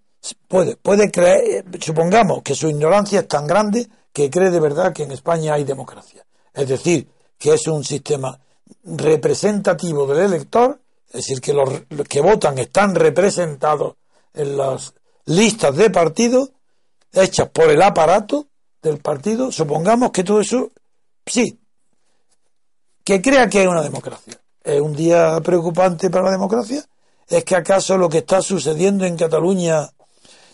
[0.48, 5.04] puede, puede creer, supongamos que su ignorancia es tan grande que cree de verdad que
[5.04, 6.26] en España hay democracia.
[6.52, 8.40] Es decir, que es un sistema
[8.84, 13.98] representativo del elector, es decir, que los que votan están representados
[14.36, 14.94] en las
[15.26, 16.52] listas de partidos
[17.12, 18.48] hechas por el aparato
[18.82, 20.72] del partido, supongamos que todo eso,
[21.26, 21.60] sí,
[23.04, 24.40] que crea que hay una democracia.
[24.64, 26.84] ¿Es un día preocupante para la democracia?
[27.28, 29.90] ¿Es que acaso lo que está sucediendo en Cataluña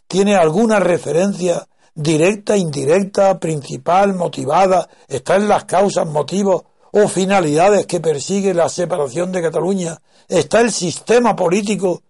[0.08, 4.90] tiene alguna referencia directa, indirecta, principal, motivada?
[5.08, 10.02] ¿Está en las causas, motivos o finalidades que persigue la separación de Cataluña?
[10.28, 12.02] ¿Está el sistema político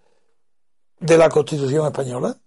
[1.01, 2.37] de la Constitución española?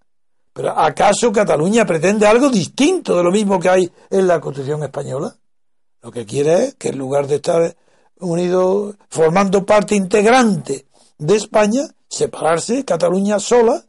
[0.54, 5.36] ¿Pero acaso Cataluña pretende algo distinto de lo mismo que hay en la Constitución española?
[6.00, 7.76] Lo que quiere es que en lugar de estar
[8.20, 10.86] unido, formando parte integrante
[11.18, 13.84] de España, separarse Cataluña sola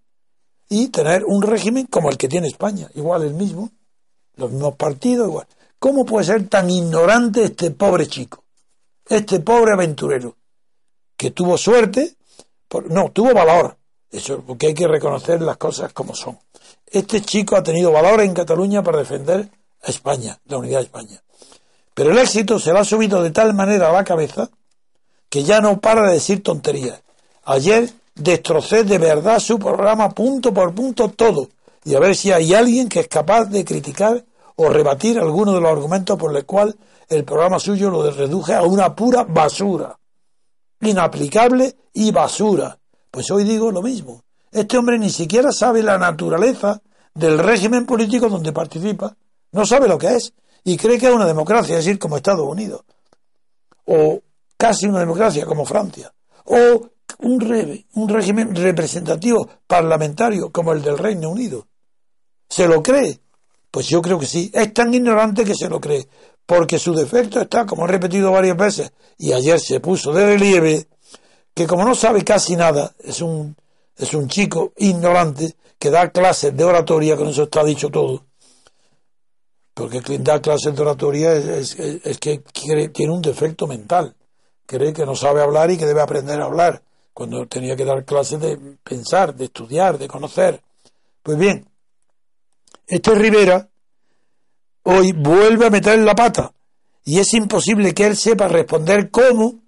[0.68, 3.70] y tener un régimen como el que tiene España, igual el mismo,
[4.36, 5.48] los mismos partidos, igual.
[5.78, 8.44] ¿Cómo puede ser tan ignorante este pobre chico,
[9.08, 10.36] este pobre aventurero,
[11.16, 12.16] que tuvo suerte,
[12.90, 13.78] no, tuvo valor,
[14.12, 16.38] eso porque hay que reconocer las cosas como son.
[16.86, 19.50] Este chico ha tenido valor en Cataluña para defender
[19.84, 21.22] a España, la unidad de España.
[21.94, 24.50] Pero el éxito se le ha subido de tal manera a la cabeza
[25.30, 27.02] que ya no para de decir tonterías.
[27.44, 31.50] Ayer destrocé de verdad su programa punto por punto todo
[31.84, 34.24] y a ver si hay alguien que es capaz de criticar
[34.56, 36.76] o rebatir alguno de los argumentos por los cuales
[37.10, 39.98] el programa suyo lo reduje a una pura basura,
[40.82, 42.78] inaplicable y basura.
[43.16, 44.24] Pues hoy digo lo mismo.
[44.52, 46.82] Este hombre ni siquiera sabe la naturaleza
[47.14, 49.16] del régimen político donde participa,
[49.54, 50.34] no sabe lo que es
[50.66, 52.82] y cree que es una democracia, es decir, como Estados Unidos,
[53.86, 54.20] o
[54.58, 56.14] casi una democracia como Francia,
[56.44, 56.90] o
[57.20, 61.68] un, un régimen representativo parlamentario como el del Reino Unido.
[62.50, 63.22] ¿Se lo cree?
[63.72, 64.52] Pues yo creo que sí.
[64.54, 66.06] Es tan ignorante que se lo cree.
[66.46, 70.90] Porque su defecto está, como he repetido varias veces, y ayer se puso de relieve,
[71.56, 73.56] que como no sabe casi nada, es un,
[73.98, 78.26] es un chico ignorante que da clases de oratoria, con eso está dicho todo.
[79.74, 81.76] Porque quien da clases de oratoria es,
[82.20, 82.44] que
[82.94, 84.16] tiene un defecto mental.
[84.66, 86.82] Cree que no sabe hablar y que debe aprender a hablar
[87.14, 90.62] cuando tenía que dar clases de pensar, de estudiar, de conocer.
[91.24, 91.68] Pues bien,
[92.88, 93.70] este Rivera
[94.84, 96.54] hoy vuelve a meter la pata
[97.04, 99.65] y es imposible que él sepa responder cómo.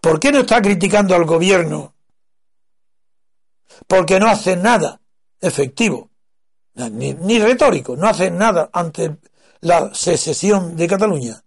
[0.00, 1.94] ¿Por qué no está criticando al gobierno?
[3.86, 5.00] Porque no hace nada
[5.40, 6.10] efectivo,
[6.74, 9.16] ni, retórico, no hace nada ante
[9.60, 11.42] la secesión de Cataluña.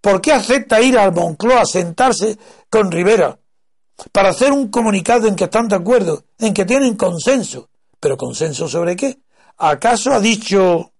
[0.00, 2.38] ¿Por qué acepta ir al Moncloa a sentarse
[2.68, 3.38] con Rivera
[4.12, 7.68] para hacer un comunicado en que están de acuerdo, en que tienen consenso.
[8.00, 9.18] ¿Pero consenso sobre qué?
[9.56, 10.92] ¿Acaso ha dicho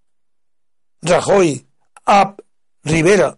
[1.02, 1.66] Rajoy
[2.06, 2.34] a
[2.82, 3.36] Rivera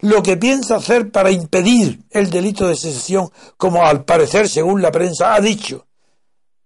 [0.00, 4.90] lo que piensa hacer para impedir el delito de secesión, como al parecer, según la
[4.90, 5.86] prensa, ha dicho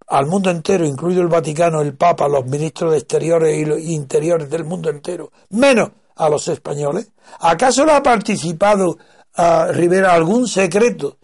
[0.07, 4.49] al mundo entero, incluido el Vaticano, el Papa, los ministros de Exteriores y los interiores
[4.49, 7.11] del mundo entero, menos a los españoles?
[7.39, 8.97] ¿Acaso le ha participado
[9.33, 11.17] a Rivera algún secreto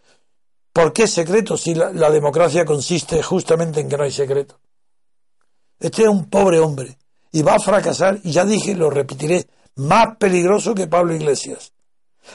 [0.80, 4.60] ¿Por qué secreto si la, democracia consiste justamente en que no hay secreto?
[5.80, 6.98] Este es un pobre hombre
[7.32, 11.74] y va a fracasar, y ya dije, lo repetiré, más peligroso que Pablo Iglesias.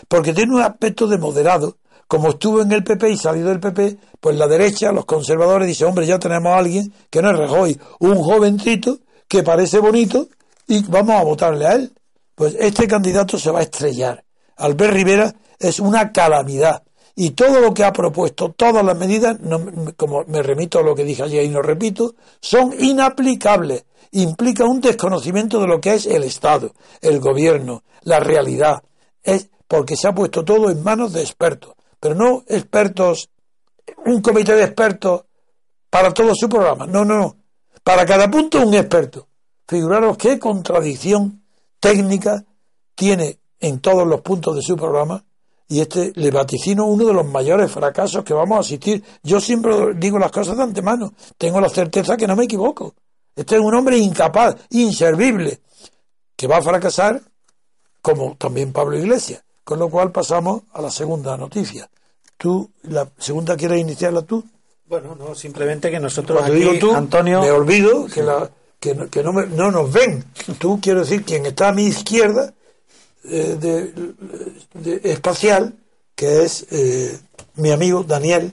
[0.08, 3.96] Porque tiene un aspecto de moderado, como estuvo en el PP y salió del PP,
[4.20, 7.80] pues la derecha, los conservadores, dice, hombre, ya tenemos a alguien que no es Rajoy,
[8.00, 10.28] un jovencito que parece bonito
[10.66, 11.92] y vamos a votarle a él.
[12.34, 14.24] Pues este candidato se va a estrellar.
[14.56, 16.82] Albert Rivera es una calamidad
[17.16, 19.60] Y todo lo que ha propuesto, todas las medidas, no,
[19.96, 23.84] como me remito a lo que dije ayer y lo repito, son inaplicables.
[24.10, 28.82] Implica un desconocimiento de lo que es el Estado, el gobierno, la realidad.
[29.22, 33.28] Es porque se ha puesto todo en manos de expertos, pero no expertos,
[34.06, 35.24] un comité de expertos
[35.90, 36.86] para todo su programa.
[36.86, 37.36] No, no, no.
[37.82, 39.26] Para cada punto un experto.
[39.66, 41.42] Figuraros qué contradicción
[41.80, 42.44] técnica
[42.94, 45.24] tiene en todos los puntos de su programa
[45.66, 49.02] y este le vaticino uno de los mayores fracasos que vamos a asistir.
[49.24, 52.94] Yo siempre digo las cosas de antemano, tengo la certeza que no me equivoco.
[53.34, 55.62] Este es un hombre incapaz, inservible,
[56.36, 57.20] que va a fracasar
[58.00, 59.43] como también Pablo Iglesias.
[59.64, 61.88] Con lo cual pasamos a la segunda noticia.
[62.36, 64.44] ¿Tú, la segunda, quieres iniciarla tú?
[64.86, 67.40] Bueno, no, simplemente que nosotros Cuando aquí, digo tú, Antonio...
[67.40, 70.24] me olvido que, la, que, no, que no, me- no nos ven.
[70.58, 72.52] Tú, quiero decir, quien está a mi izquierda,
[73.24, 73.92] eh, de,
[74.74, 75.74] de- espacial,
[76.14, 77.18] que es eh,
[77.54, 78.52] mi amigo Daniel.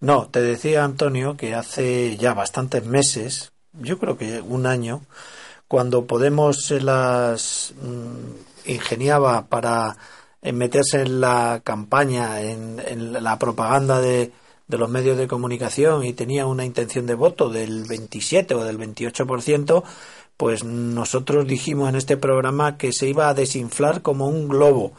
[0.00, 5.02] No, te decía Antonio que hace ya bastantes meses, yo creo que un año,
[5.68, 9.96] cuando Podemos las mm, ingeniaba para
[10.42, 14.32] eh, meterse en la campaña, en, en la propaganda de,
[14.68, 19.84] los medios de comunicación y tenía una intención de voto del 27 o del 28%,
[20.36, 24.92] pues nosotros dijimos en este programa que se iba a desinflar como un globo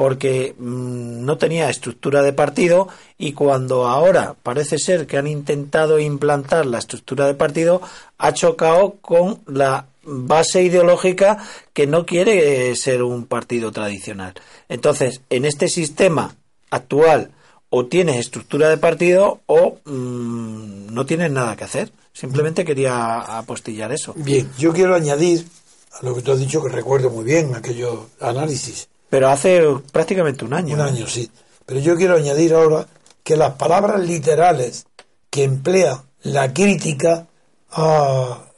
[0.00, 5.98] porque mm, no tenía estructura de partido y cuando ahora parece ser que han intentado
[5.98, 7.82] implantar la estructura de partido
[8.16, 11.38] ha chocado con la base ideológica
[11.72, 14.34] que no quiere eh, ser un partido tradicional.
[14.68, 16.36] Entonces, en este sistema
[16.70, 17.32] actual
[17.68, 21.92] o tienes estructura de partido o mm, no tienes nada que hacer.
[22.12, 24.12] Simplemente quería apostillar eso.
[24.16, 25.46] Bien, yo quiero añadir
[25.92, 28.88] a lo que tú has dicho, que recuerdo muy bien aquellos análisis.
[29.08, 30.74] Pero hace prácticamente un año.
[30.74, 31.30] Un año, sí.
[31.66, 32.86] Pero yo quiero añadir ahora
[33.22, 34.86] que las palabras literales
[35.30, 37.26] que emplea la crítica
[37.70, 38.49] a,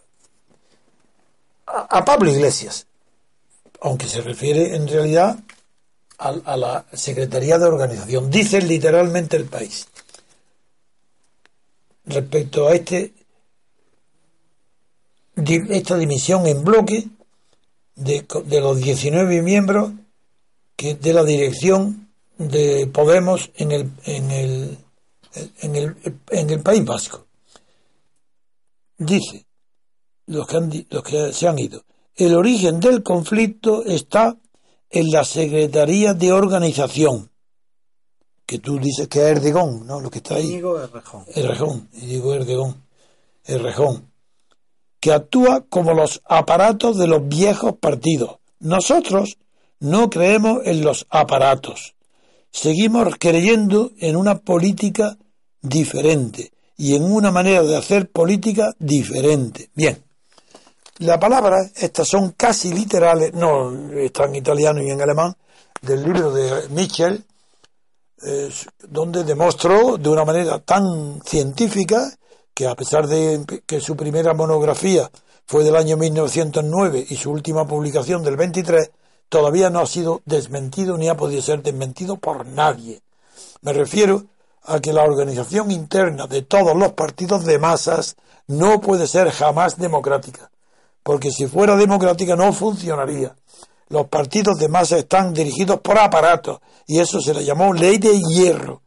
[1.73, 2.87] a, Pablo Iglesias,
[3.81, 5.39] aunque se refiere en realidad
[6.19, 9.89] a, la Secretaría de Organización, dice literalmente el país.
[12.05, 13.13] Respecto a este
[15.35, 17.09] esta dimisión en bloque
[17.97, 19.93] de, de los 19 miembros
[20.77, 24.79] que de la dirección de Podemos en el en el
[25.61, 25.97] en el,
[26.31, 27.27] en el País Vasco.
[28.99, 29.47] Dice
[30.33, 31.85] los que, han, los que se han ido.
[32.15, 34.37] El origen del conflicto está
[34.91, 37.31] en la Secretaría de Organización,
[38.45, 40.01] que tú dices que es Erdegón, ¿no?
[40.01, 40.47] Lo que está ahí.
[40.47, 41.25] Íñigo Errejón.
[41.35, 42.85] Errejón, y digo Erdegón,
[43.45, 44.11] Errejón,
[45.01, 48.37] que actúa como los aparatos de los viejos partidos.
[48.61, 49.39] Nosotros
[49.81, 51.95] no creemos en los aparatos.
[52.51, 55.17] Seguimos creyendo en una política
[55.63, 59.71] diferente y en una manera de hacer política diferente.
[59.75, 60.05] Bien.
[60.99, 65.35] La palabra, estas son casi literales, no están en italiano y en alemán,
[65.81, 67.25] del libro de Mitchell,
[68.89, 72.13] donde demostró de una manera tan científica
[72.55, 75.11] que a pesar de que su primera monografía
[75.47, 78.91] fue del año 1909 y su última publicación del 23,
[79.29, 83.03] todavía no ha sido desmentido ni ha podido ser desmentido por nadie.
[83.63, 84.27] Me refiero
[84.63, 88.15] a que la organización interna de todos los partidos de masas
[88.47, 90.52] no puede ser jamás democrática,
[91.03, 93.35] porque si fuera democrática no funcionaría.
[93.89, 98.19] Los partidos de masa están dirigidos por aparatos y eso se le llamó ley de
[98.21, 98.83] hierro.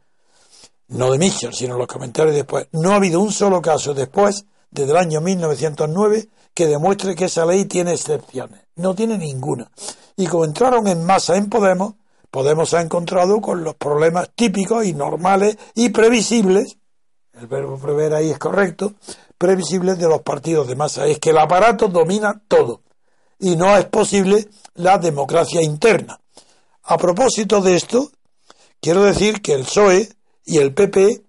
[0.88, 2.68] No de Mitchell, sino los comentarios después.
[2.72, 7.44] No ha habido un solo caso después, desde el año 1909, que demuestre que esa
[7.44, 8.62] ley tiene excepciones.
[8.76, 9.70] No tiene ninguna.
[10.16, 11.94] Y como entraron en masa en Podemos,
[12.30, 16.76] Podemos se ha encontrado con los problemas típicos y normales y previsibles,
[17.38, 18.94] el verbo prever ahí es correcto,
[19.36, 21.06] previsibles de los partidos de masa.
[21.06, 22.80] Es que el aparato domina todo
[23.38, 26.18] y no es posible la democracia interna.
[26.84, 28.10] A propósito de esto,
[28.80, 30.08] quiero decir que el PSOE
[30.44, 31.22] y el PP,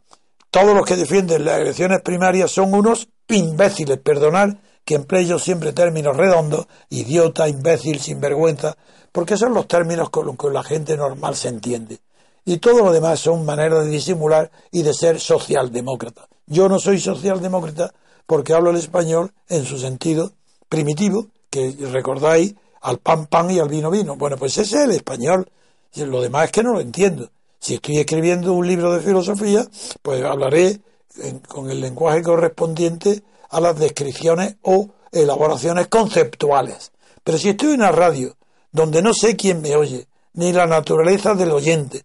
[0.49, 5.74] todos los que defienden las elecciones primarias son unos imbéciles, perdonar que emplee yo siempre
[5.74, 8.78] términos redondos, idiota, imbécil, sinvergüenza,
[9.12, 11.99] porque son los términos con los que la gente normal se entiende.
[12.48, 16.30] Y todo lo demás son maneras de disimular y de ser socialdemócrata.
[16.45, 17.93] Yo no soy socialdemócrata
[18.26, 20.32] porque hablo el español en su sentido
[20.70, 24.16] primitivo, que recordáis al pan pan y al vino vino.
[24.16, 25.50] Bueno, pues ese es el español.
[25.95, 27.30] Lo demás es que no lo entiendo.
[27.60, 29.68] Si estoy escribiendo un libro de filosofía,
[30.02, 30.80] pues hablaré
[31.22, 36.93] en- con el lenguaje correspondiente a las descripciones o elaboraciones conceptuales.
[37.26, 38.38] Pero si estoy en una radio
[38.72, 42.04] donde no sé quién me oye, ni la naturaleza del oyente,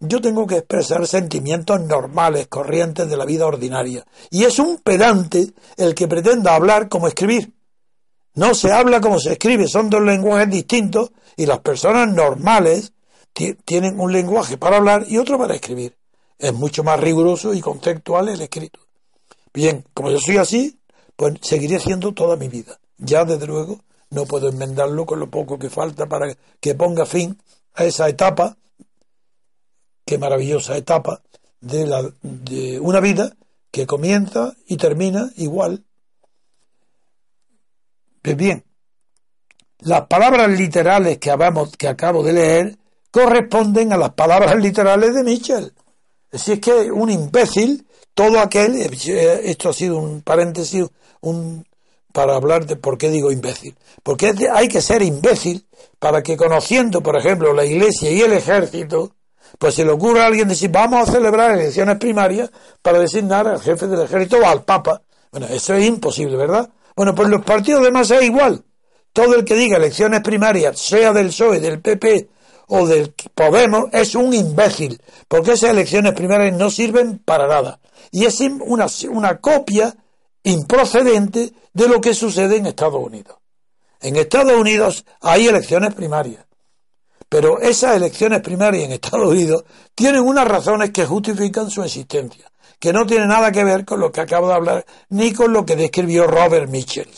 [0.00, 4.04] yo tengo que expresar sentimientos normales, corrientes de la vida ordinaria.
[4.30, 7.52] Y es un pedante el que pretenda hablar como escribir.
[8.34, 12.92] No se habla como se escribe, son dos lenguajes distintos y las personas normales
[13.64, 15.96] tienen un lenguaje para hablar y otro para escribir.
[16.38, 18.80] Es mucho más riguroso y conceptual el escrito.
[19.52, 20.78] Bien, como yo soy así,
[21.16, 22.78] pues seguiré siendo toda mi vida.
[22.96, 27.38] Ya desde luego no puedo enmendarlo con lo poco que falta para que ponga fin
[27.74, 28.56] a esa etapa
[30.10, 31.22] qué maravillosa etapa
[31.60, 33.36] de, la, de una vida
[33.70, 35.84] que comienza y termina igual.
[38.20, 38.64] Pues bien,
[39.78, 41.32] las palabras literales que,
[41.78, 42.78] que acabo de leer
[43.12, 45.72] corresponden a las palabras literales de Mitchell.
[46.32, 50.86] Si es que un imbécil, todo aquel, eh, esto ha sido un paréntesis,
[51.20, 51.64] un,
[52.12, 53.76] para hablar de por qué digo imbécil.
[54.02, 55.68] Porque hay que ser imbécil
[56.00, 59.14] para que conociendo, por ejemplo, la iglesia y el ejército,
[59.58, 62.50] pues se le ocurre a alguien decir, vamos a celebrar elecciones primarias
[62.82, 65.02] para designar al jefe del ejército o al papa.
[65.30, 66.68] Bueno, eso es imposible, ¿verdad?
[66.96, 68.64] Bueno, pues los partidos de masa es igual.
[69.12, 72.28] Todo el que diga elecciones primarias, sea del PSOE, del PP
[72.68, 77.80] o del Podemos, es un imbécil, porque esas elecciones primarias no sirven para nada.
[78.12, 79.94] Y es una, una copia
[80.42, 83.36] improcedente de lo que sucede en Estados Unidos.
[84.00, 86.44] En Estados Unidos hay elecciones primarias.
[87.30, 89.64] Pero esas elecciones primarias en Estados Unidos
[89.94, 92.50] tienen unas razones que justifican su existencia,
[92.80, 95.64] que no tienen nada que ver con lo que acabo de hablar, ni con lo
[95.64, 97.08] que describió Robert Mitchell.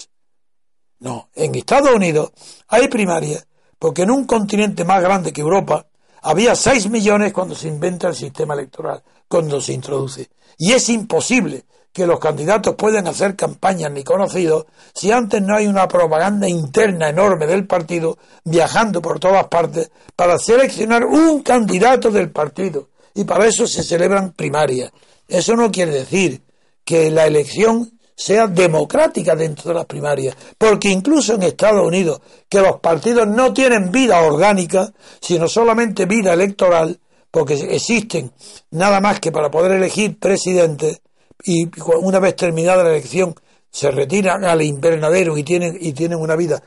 [0.98, 2.30] No, en Estados Unidos
[2.68, 3.46] hay primarias
[3.78, 5.86] porque en un continente más grande que Europa
[6.20, 10.28] había 6 millones cuando se inventa el sistema electoral, cuando se introduce.
[10.58, 15.66] Y es imposible que los candidatos pueden hacer campañas ni conocidos si antes no hay
[15.66, 22.30] una propaganda interna enorme del partido viajando por todas partes para seleccionar un candidato del
[22.30, 22.88] partido.
[23.14, 24.90] Y para eso se celebran primarias.
[25.28, 26.42] Eso no quiere decir
[26.84, 32.60] que la elección sea democrática dentro de las primarias, porque incluso en Estados Unidos, que
[32.60, 36.98] los partidos no tienen vida orgánica, sino solamente vida electoral,
[37.30, 38.32] porque existen
[38.70, 41.00] nada más que para poder elegir presidentes,
[41.44, 41.68] y
[42.02, 43.34] una vez terminada la elección
[43.70, 46.62] se retiran al invernadero y tienen, y tienen una vida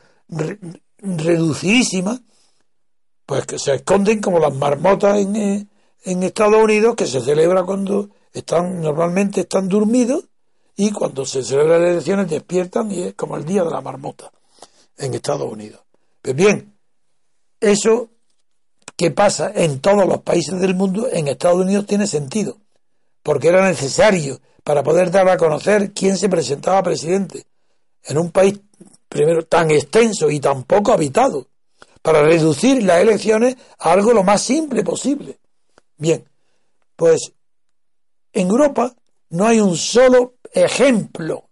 [1.00, 2.20] reducidísima,
[3.26, 5.68] pues que se esconden como las marmotas en, eh,
[6.04, 10.26] en Estados Unidos, que se celebra cuando están, normalmente están dormidos,
[10.76, 14.32] y cuando se celebran las elecciones despiertan y es como el día de la marmota
[14.98, 15.82] en Estados Unidos.
[16.22, 16.76] Pues bien,
[17.60, 18.10] eso
[18.98, 22.58] que pasa en todos los países del mundo, en Estados Unidos tiene sentido,
[23.26, 27.48] porque era necesario para poder dar a conocer quién se presentaba presidente
[28.04, 28.60] en un país
[29.10, 31.48] primero tan extenso y tan poco habitado,
[32.04, 35.40] para reducir las elecciones a algo lo más simple posible.
[35.98, 36.24] Bien,
[36.96, 37.34] pues
[38.32, 38.94] en Europa
[39.30, 41.50] no hay un solo ejemplo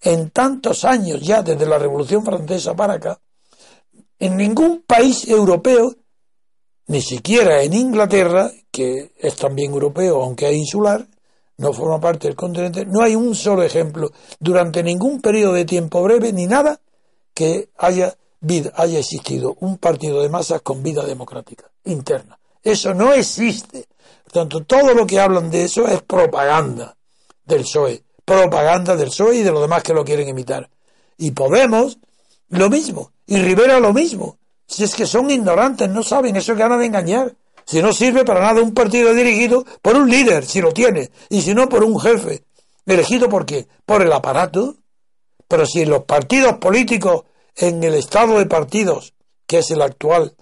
[0.00, 3.20] en tantos años ya desde la Revolución Francesa para acá,
[4.18, 5.94] en ningún país europeo,
[6.88, 11.06] ni siquiera en Inglaterra, que es también europeo aunque es insular,
[11.58, 16.02] no forma parte del continente, no hay un solo ejemplo durante ningún periodo de tiempo
[16.02, 16.80] breve ni nada
[17.34, 18.16] que haya,
[18.74, 22.38] haya existido un partido de masas con vida democrática interna.
[22.62, 23.86] Eso no existe.
[24.24, 26.96] Por tanto, todo lo que hablan de eso es propaganda
[27.44, 30.68] del PSOE, propaganda del PSOE y de los demás que lo quieren imitar.
[31.18, 31.98] Y Podemos,
[32.48, 34.38] lo mismo, y Rivera lo mismo.
[34.66, 37.34] Si es que son ignorantes, no saben, eso ganan de engañar.
[37.64, 41.42] Si no sirve para nada un partido dirigido por un líder, si lo tiene, y
[41.42, 42.44] si no por un jefe.
[42.86, 43.68] ¿Elegido por qué?
[43.86, 44.76] Por el aparato.
[45.48, 47.24] Pero si los partidos políticos,
[47.56, 49.14] en el estado de partidos,
[49.46, 50.34] que es el actual,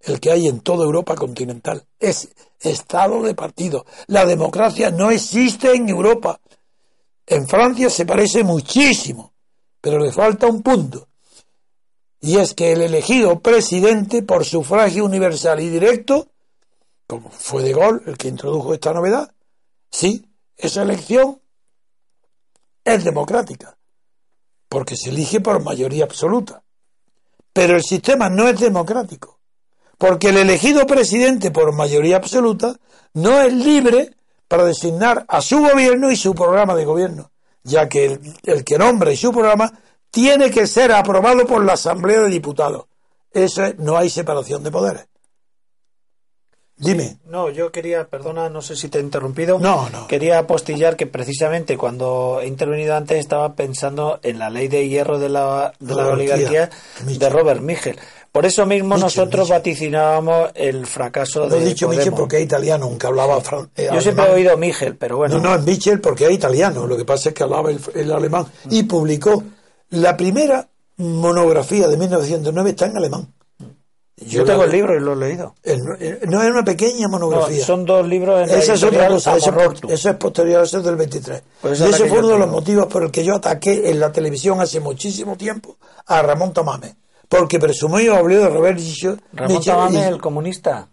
[0.00, 2.28] el que hay en toda Europa continental, es
[2.60, 3.84] estado de partidos.
[4.06, 6.40] La democracia no existe en Europa.
[7.26, 9.32] En Francia se parece muchísimo,
[9.80, 11.08] pero le falta un punto.
[12.20, 16.28] Y es que el elegido presidente por sufragio universal y directo
[17.30, 19.32] fue De Gaulle el que introdujo esta novedad,
[19.90, 20.26] sí,
[20.56, 21.40] esa elección
[22.84, 23.76] es democrática,
[24.68, 26.62] porque se elige por mayoría absoluta.
[27.52, 29.38] Pero el sistema no es democrático,
[29.98, 32.76] porque el elegido presidente por mayoría absoluta
[33.14, 34.14] no es libre
[34.48, 37.30] para designar a su gobierno y su programa de gobierno,
[37.62, 39.72] ya que el, el que nombra y su programa
[40.10, 42.86] tiene que ser aprobado por la Asamblea de Diputados.
[43.30, 45.08] Eso es, no hay separación de poderes.
[46.78, 47.16] Dime.
[47.26, 49.58] No, yo quería, perdona, no sé si te he interrumpido.
[49.58, 50.06] No, no.
[50.08, 55.18] Quería apostillar que precisamente cuando he intervenido antes estaba pensando en la ley de hierro
[55.18, 56.68] de la, de la, oligarquía
[57.06, 57.98] de Robert Miguel.
[58.30, 59.56] Por eso mismo Michel, nosotros Michel.
[59.56, 62.20] vaticinábamos el fracaso de he dicho Michel Podemos.
[62.20, 63.40] porque es italiano, aunque hablaba
[63.74, 65.38] eh, Yo siempre he oído Miguel, pero bueno.
[65.38, 66.86] No, no, es Michel porque es italiano.
[66.86, 68.44] Lo que pasa es que hablaba el, el alemán.
[68.68, 69.42] Y publicó
[69.88, 73.32] la primera monografía de 1909 está en alemán.
[74.16, 75.54] Yo tengo la- el libro y lo he leído.
[75.62, 77.64] el- el- no es una pequeña No, monografía.
[77.64, 79.52] son dos libros en Esa es otra cosa, eso,
[79.88, 81.42] eso es posterior, eso es del 23.
[81.60, 84.10] Pues y ese fue uno de los motivos por el que yo ataqué en la
[84.12, 85.76] televisión hace muchísimo tiempo
[86.06, 86.96] a Ramón Tamame.
[87.28, 89.20] Porque presumió habló de Robert Michel.
[89.32, 90.88] Ramón Michel Tamame, y- el comunista.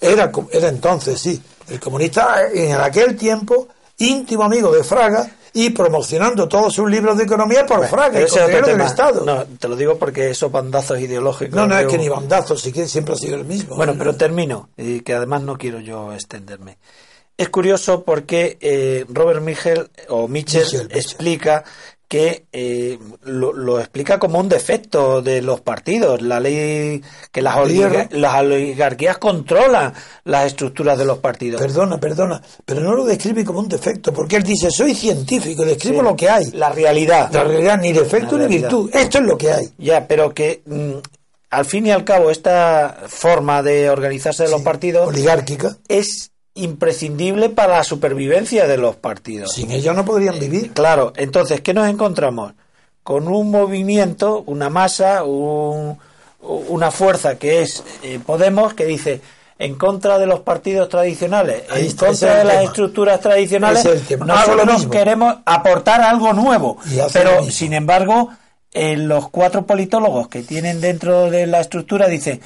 [0.00, 3.68] era, era entonces, sí, el comunista en aquel tiempo
[3.98, 5.28] íntimo amigo de Fraga
[5.60, 8.86] y promocionando todos sus libros de economía por Fraga, Pero el ese es otro tema.
[8.86, 9.24] Estado.
[9.24, 11.56] No, te lo digo porque esos bandazos ideológicos.
[11.56, 13.74] No, no, es que ni bandazo, sí que siempre ha sido el mismo.
[13.74, 16.78] Bueno, pero termino, y que además no quiero yo extenderme.
[17.36, 20.88] Es curioso porque eh, Robert Michel o Michel.
[20.92, 21.64] explica
[22.08, 27.56] que eh, lo, lo explica como un defecto de los partidos, la ley que las,
[27.58, 28.08] oliga- Hierro.
[28.18, 29.92] las oligarquías controlan
[30.24, 31.60] las estructuras de los partidos.
[31.60, 35.98] Perdona, perdona, pero no lo describe como un defecto, porque él dice, soy científico, describo
[36.00, 36.04] Sí.
[36.04, 36.44] lo que hay.
[36.52, 37.30] La realidad.
[37.30, 39.68] La realidad, ni defecto ni virtud, esto es lo que hay.
[39.76, 40.92] Ya, pero que mm,
[41.50, 47.48] al fin y al cabo esta forma de organizarse de los partidos Oligárquica, es imprescindible
[47.50, 49.52] para la supervivencia de los partidos.
[49.52, 50.72] sin ella no podrían vivir.
[50.72, 52.52] Claro, entonces, ¿qué nos encontramos?
[53.02, 55.98] Con un movimiento, una masa, un-
[56.40, 59.20] una fuerza que es eh, Podemos, que dice
[59.58, 62.64] en contra de los partidos tradicionales, Ahí en contra de las tema.
[62.70, 66.78] estructuras tradicionales, es nosotros queremos aportar algo nuevo.
[67.12, 68.30] Pero, sin embargo,
[68.72, 72.40] eh, los cuatro politólogos que tienen dentro de la estructura dicen,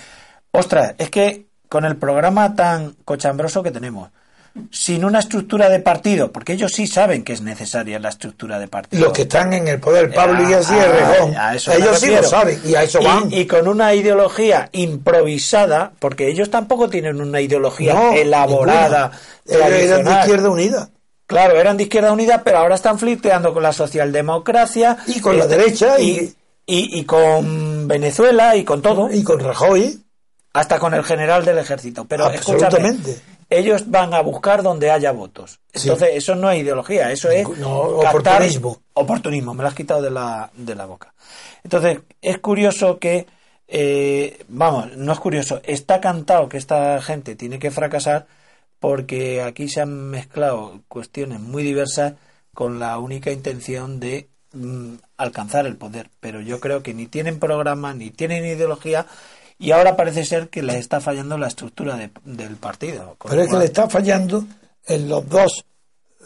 [0.52, 4.10] ostras, es que con el programa tan cochambroso que tenemos,
[4.70, 8.68] sin una estructura de partido, porque ellos sí saben que es necesaria la estructura de
[8.68, 9.04] partido.
[9.04, 12.10] Los que están en el poder, Pablo Iglesias y ah, Rejón, a eso ellos sí
[12.10, 13.32] lo saben y a eso Y- van.
[13.32, 19.12] Y, con una ideología improvisada, porque ellos tampoco tienen una ideología No, elaborada.
[19.46, 20.12] eran de.
[20.20, 20.90] Izquierda Unida.
[21.26, 24.98] Claro, eran de Izquierda Unida, pero ahora están flirteando con la socialdemocracia.
[25.06, 26.34] Y con la derecha y- y,
[26.66, 29.10] y- y con Venezuela y con todo.
[29.10, 29.98] Y con Rajoy,
[30.52, 32.04] hasta con el general del ejército.
[32.04, 33.20] Pero escúchame, absolutamente.
[33.48, 35.60] ellos van a buscar donde haya votos.
[35.72, 35.88] Sí.
[35.88, 38.80] Entonces, eso no es ideología, eso es No, oportunismo.
[38.94, 41.14] Oportunismo, me lo has quitado de la, de la boca.
[41.64, 43.26] Entonces, es curioso que,
[43.68, 48.26] eh, vamos, no es curioso, está cantado que esta gente tiene que fracasar
[48.78, 52.14] porque aquí se han mezclado cuestiones muy diversas
[52.52, 56.10] con la única intención de mm, alcanzar el poder.
[56.18, 59.06] Pero yo creo que ni tienen programa, ni tienen ideología
[59.62, 63.16] y ahora parece ser que les está fallando la estructura de- del partido.
[63.28, 64.44] Pero es que le está fallando
[64.86, 65.64] en las dos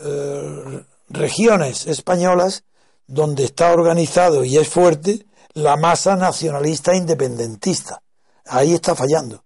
[0.04, 2.64] eh, regiones españolas
[3.06, 8.02] donde está organizado y es fuerte la masa nacionalista independentista.
[8.46, 9.44] Ahí está fallando.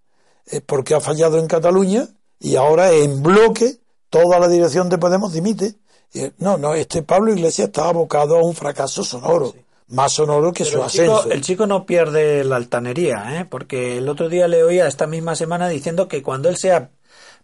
[0.67, 2.09] Porque ha fallado en Cataluña
[2.41, 5.75] y ahora en bloque toda la dirección de Podemos dimite.
[6.13, 9.55] Y, No, no, este Pablo Iglesias está abocado a un fracaso sonoro,
[9.91, 11.31] más sonoro que Pero su el, chico, ascenso.
[11.33, 13.45] el chico no pierde la altanería, ¿eh?
[13.45, 16.91] porque el otro día le oía esta misma semana diciendo que cuando él sea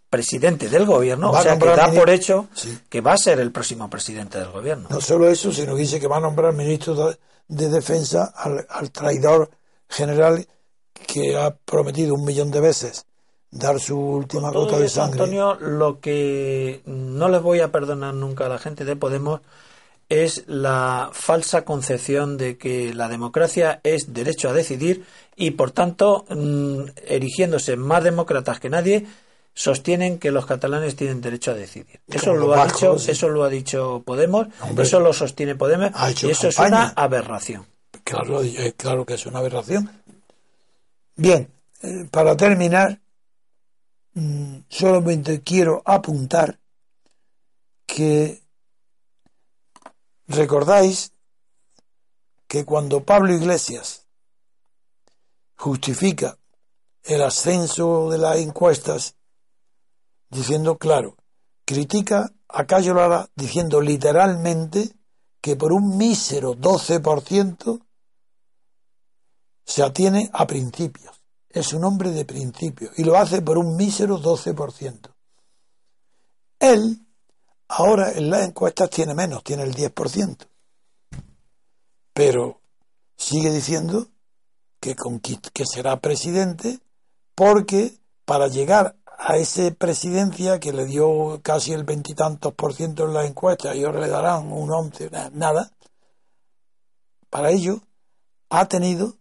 [0.09, 2.77] presidente del gobierno, Va o a sea, que da por hecho Sí.
[2.89, 4.87] que va a ser el próximo presidente del gobierno.
[4.89, 7.17] No solo eso, sino que dice que va a nombrar ministro de,
[7.49, 9.49] de defensa al, al traidor
[9.89, 10.45] general
[11.05, 13.05] que ha prometido un millón de veces
[13.51, 15.19] dar su última gota de sangre.
[15.21, 19.41] Antonio, lo que no les voy a perdonar nunca a la gente de Podemos
[20.09, 25.05] es la falsa concepción de que la democracia es derecho a decidir
[25.35, 29.05] y por tanto, mm, erigiéndose más demócratas que nadie,
[29.53, 31.99] sostienen que los catalanes tienen derecho a decidir.
[32.07, 33.11] Eso Como lo ha vascos, dicho, sí.
[33.11, 34.83] eso lo ha dicho Podemos, Hombre.
[34.85, 35.91] eso lo sostiene Podemos
[36.23, 36.49] y eso campaña.
[36.49, 37.65] es una aberración.
[38.03, 39.89] Claro, eh, claro que es una aberración.
[41.15, 41.49] Bien,
[41.81, 42.99] eh, para terminar,
[44.13, 46.59] mm, solamente quiero apuntar
[47.85, 48.41] que
[50.27, 51.13] recordáis
[52.47, 54.05] que cuando Pablo Iglesias
[55.55, 56.37] justifica
[57.03, 59.15] el ascenso de las encuestas
[60.29, 61.15] diciendo claro,
[61.65, 64.95] critica a Cayo Lara diciendo literalmente
[65.41, 67.81] que por un mísero 12%
[69.65, 71.21] se atiene a principios.
[71.49, 75.13] Es un hombre de principios y lo hace por un mísero 12%.
[76.59, 77.06] Él
[77.67, 80.47] ahora en las encuestas tiene menos, tiene el 10%.
[82.13, 82.61] Pero
[83.15, 84.07] sigue diciendo
[84.79, 84.95] que,
[85.53, 86.79] que será presidente
[87.35, 93.13] porque para llegar a esa presidencia que le dio casi el veintitantos por ciento en
[93.13, 95.71] las encuestas y ahora le darán un once, na- nada,
[97.29, 97.81] para ello
[98.49, 99.15] ha tenido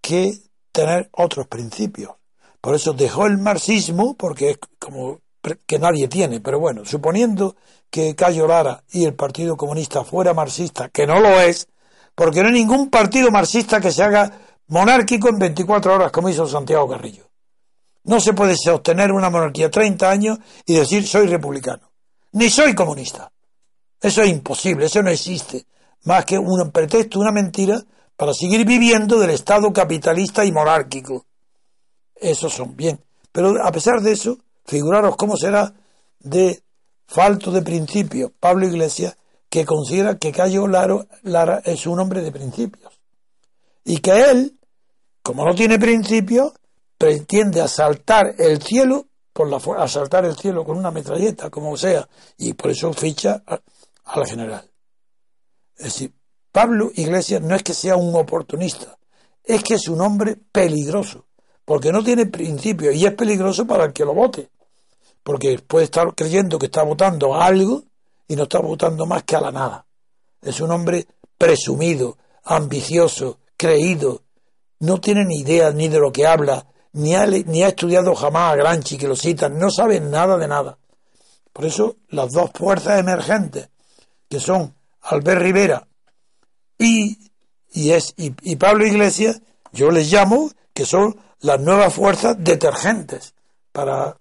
[0.00, 0.38] que
[0.72, 2.12] tener otros principios.
[2.60, 5.20] Por eso dejó el marxismo, porque es como
[5.66, 6.40] que nadie tiene.
[6.40, 7.56] Pero bueno, suponiendo
[7.90, 11.68] que Cayo Lara y el Partido Comunista fuera marxista, que no lo es,
[12.14, 14.30] porque no hay ningún partido marxista que se haga
[14.68, 17.28] monárquico en 24 horas como hizo Santiago Carrillo.
[18.04, 21.90] No se puede sostener una monarquía 30 años y decir soy republicano,
[22.32, 23.30] ni soy comunista.
[24.00, 25.64] Eso es imposible, eso no existe.
[26.04, 27.80] Más que un pretexto, una mentira
[28.16, 31.24] para seguir viviendo del Estado capitalista y monárquico.
[32.14, 33.00] Esos son bien.
[33.32, 35.72] Pero a pesar de eso, figuraros cómo será
[36.20, 36.62] de
[37.06, 39.16] falto de principios Pablo Iglesias,
[39.48, 42.92] que considera que Cayo Laro- Lara es un hombre de principios.
[43.84, 44.58] Y que él,
[45.22, 46.52] como no tiene principios,
[46.98, 49.06] pretende asaltar el cielo
[49.50, 52.08] la asaltar el cielo con una metralleta, como sea,
[52.38, 53.60] y por eso ficha a-
[54.04, 54.70] al general.
[55.76, 56.14] Es decir,
[56.52, 58.96] Pablo Iglesias no es que sea un oportunista,
[59.42, 61.26] es que es un hombre peligroso,
[61.64, 64.50] porque no tiene principios y es peligroso para el que lo vote,
[65.22, 67.82] porque puede estar creyendo que está votando a algo
[68.28, 69.86] y no está votando más que a la nada.
[70.42, 71.06] Es un hombre
[71.38, 74.22] presumido, ambicioso, creído,
[74.80, 78.52] no tiene ni idea ni de lo que habla, ni ha, ni ha estudiado jamás
[78.52, 80.78] a Granchi, que lo citan, no sabe nada de nada.
[81.52, 83.68] Por eso las dos fuerzas emergentes,
[84.28, 85.86] que son Albert Rivera
[86.78, 87.30] y,
[87.72, 89.40] y, es, y, y Pablo Iglesias,
[89.72, 93.34] yo les llamo que son las nuevas fuerzas detergentes
[93.72, 94.16] para,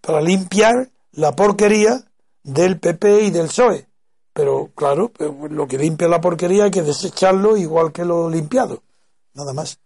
[0.00, 2.04] para limpiar la porquería
[2.42, 3.86] del PP y del PSOE.
[4.32, 5.10] Pero claro,
[5.50, 8.82] lo que limpia la porquería hay que desecharlo igual que lo limpiado.
[9.32, 9.78] Nada más.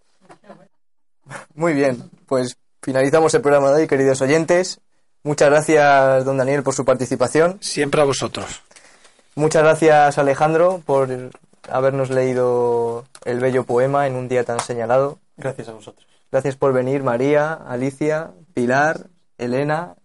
[1.55, 4.81] Muy bien, pues finalizamos el programa de hoy, queridos oyentes.
[5.23, 7.59] Muchas gracias, don Daniel, por su participación.
[7.61, 8.63] Siempre a vosotros.
[9.37, 11.09] Muchas gracias, Alejandro, por
[11.69, 15.19] habernos leído el bello poema en un día tan señalado.
[15.37, 16.10] Gracias a vosotros.
[16.31, 19.09] Gracias por venir, María, Alicia, Pilar,
[19.39, 19.97] Elena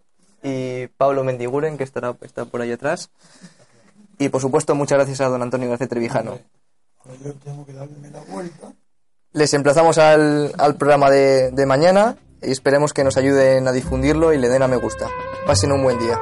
[0.42, 3.10] y Pablo Mendiguren, que estará está por ahí atrás.
[4.18, 6.40] Y por supuesto, muchas gracias a don Antonio García Trevijano.
[7.24, 8.74] Yo tengo que darme la vuelta.
[9.34, 14.34] Les emplazamos al, al programa de, de mañana y esperemos que nos ayuden a difundirlo
[14.34, 15.10] y le den a me gusta.
[15.46, 16.20] Pasen un buen día.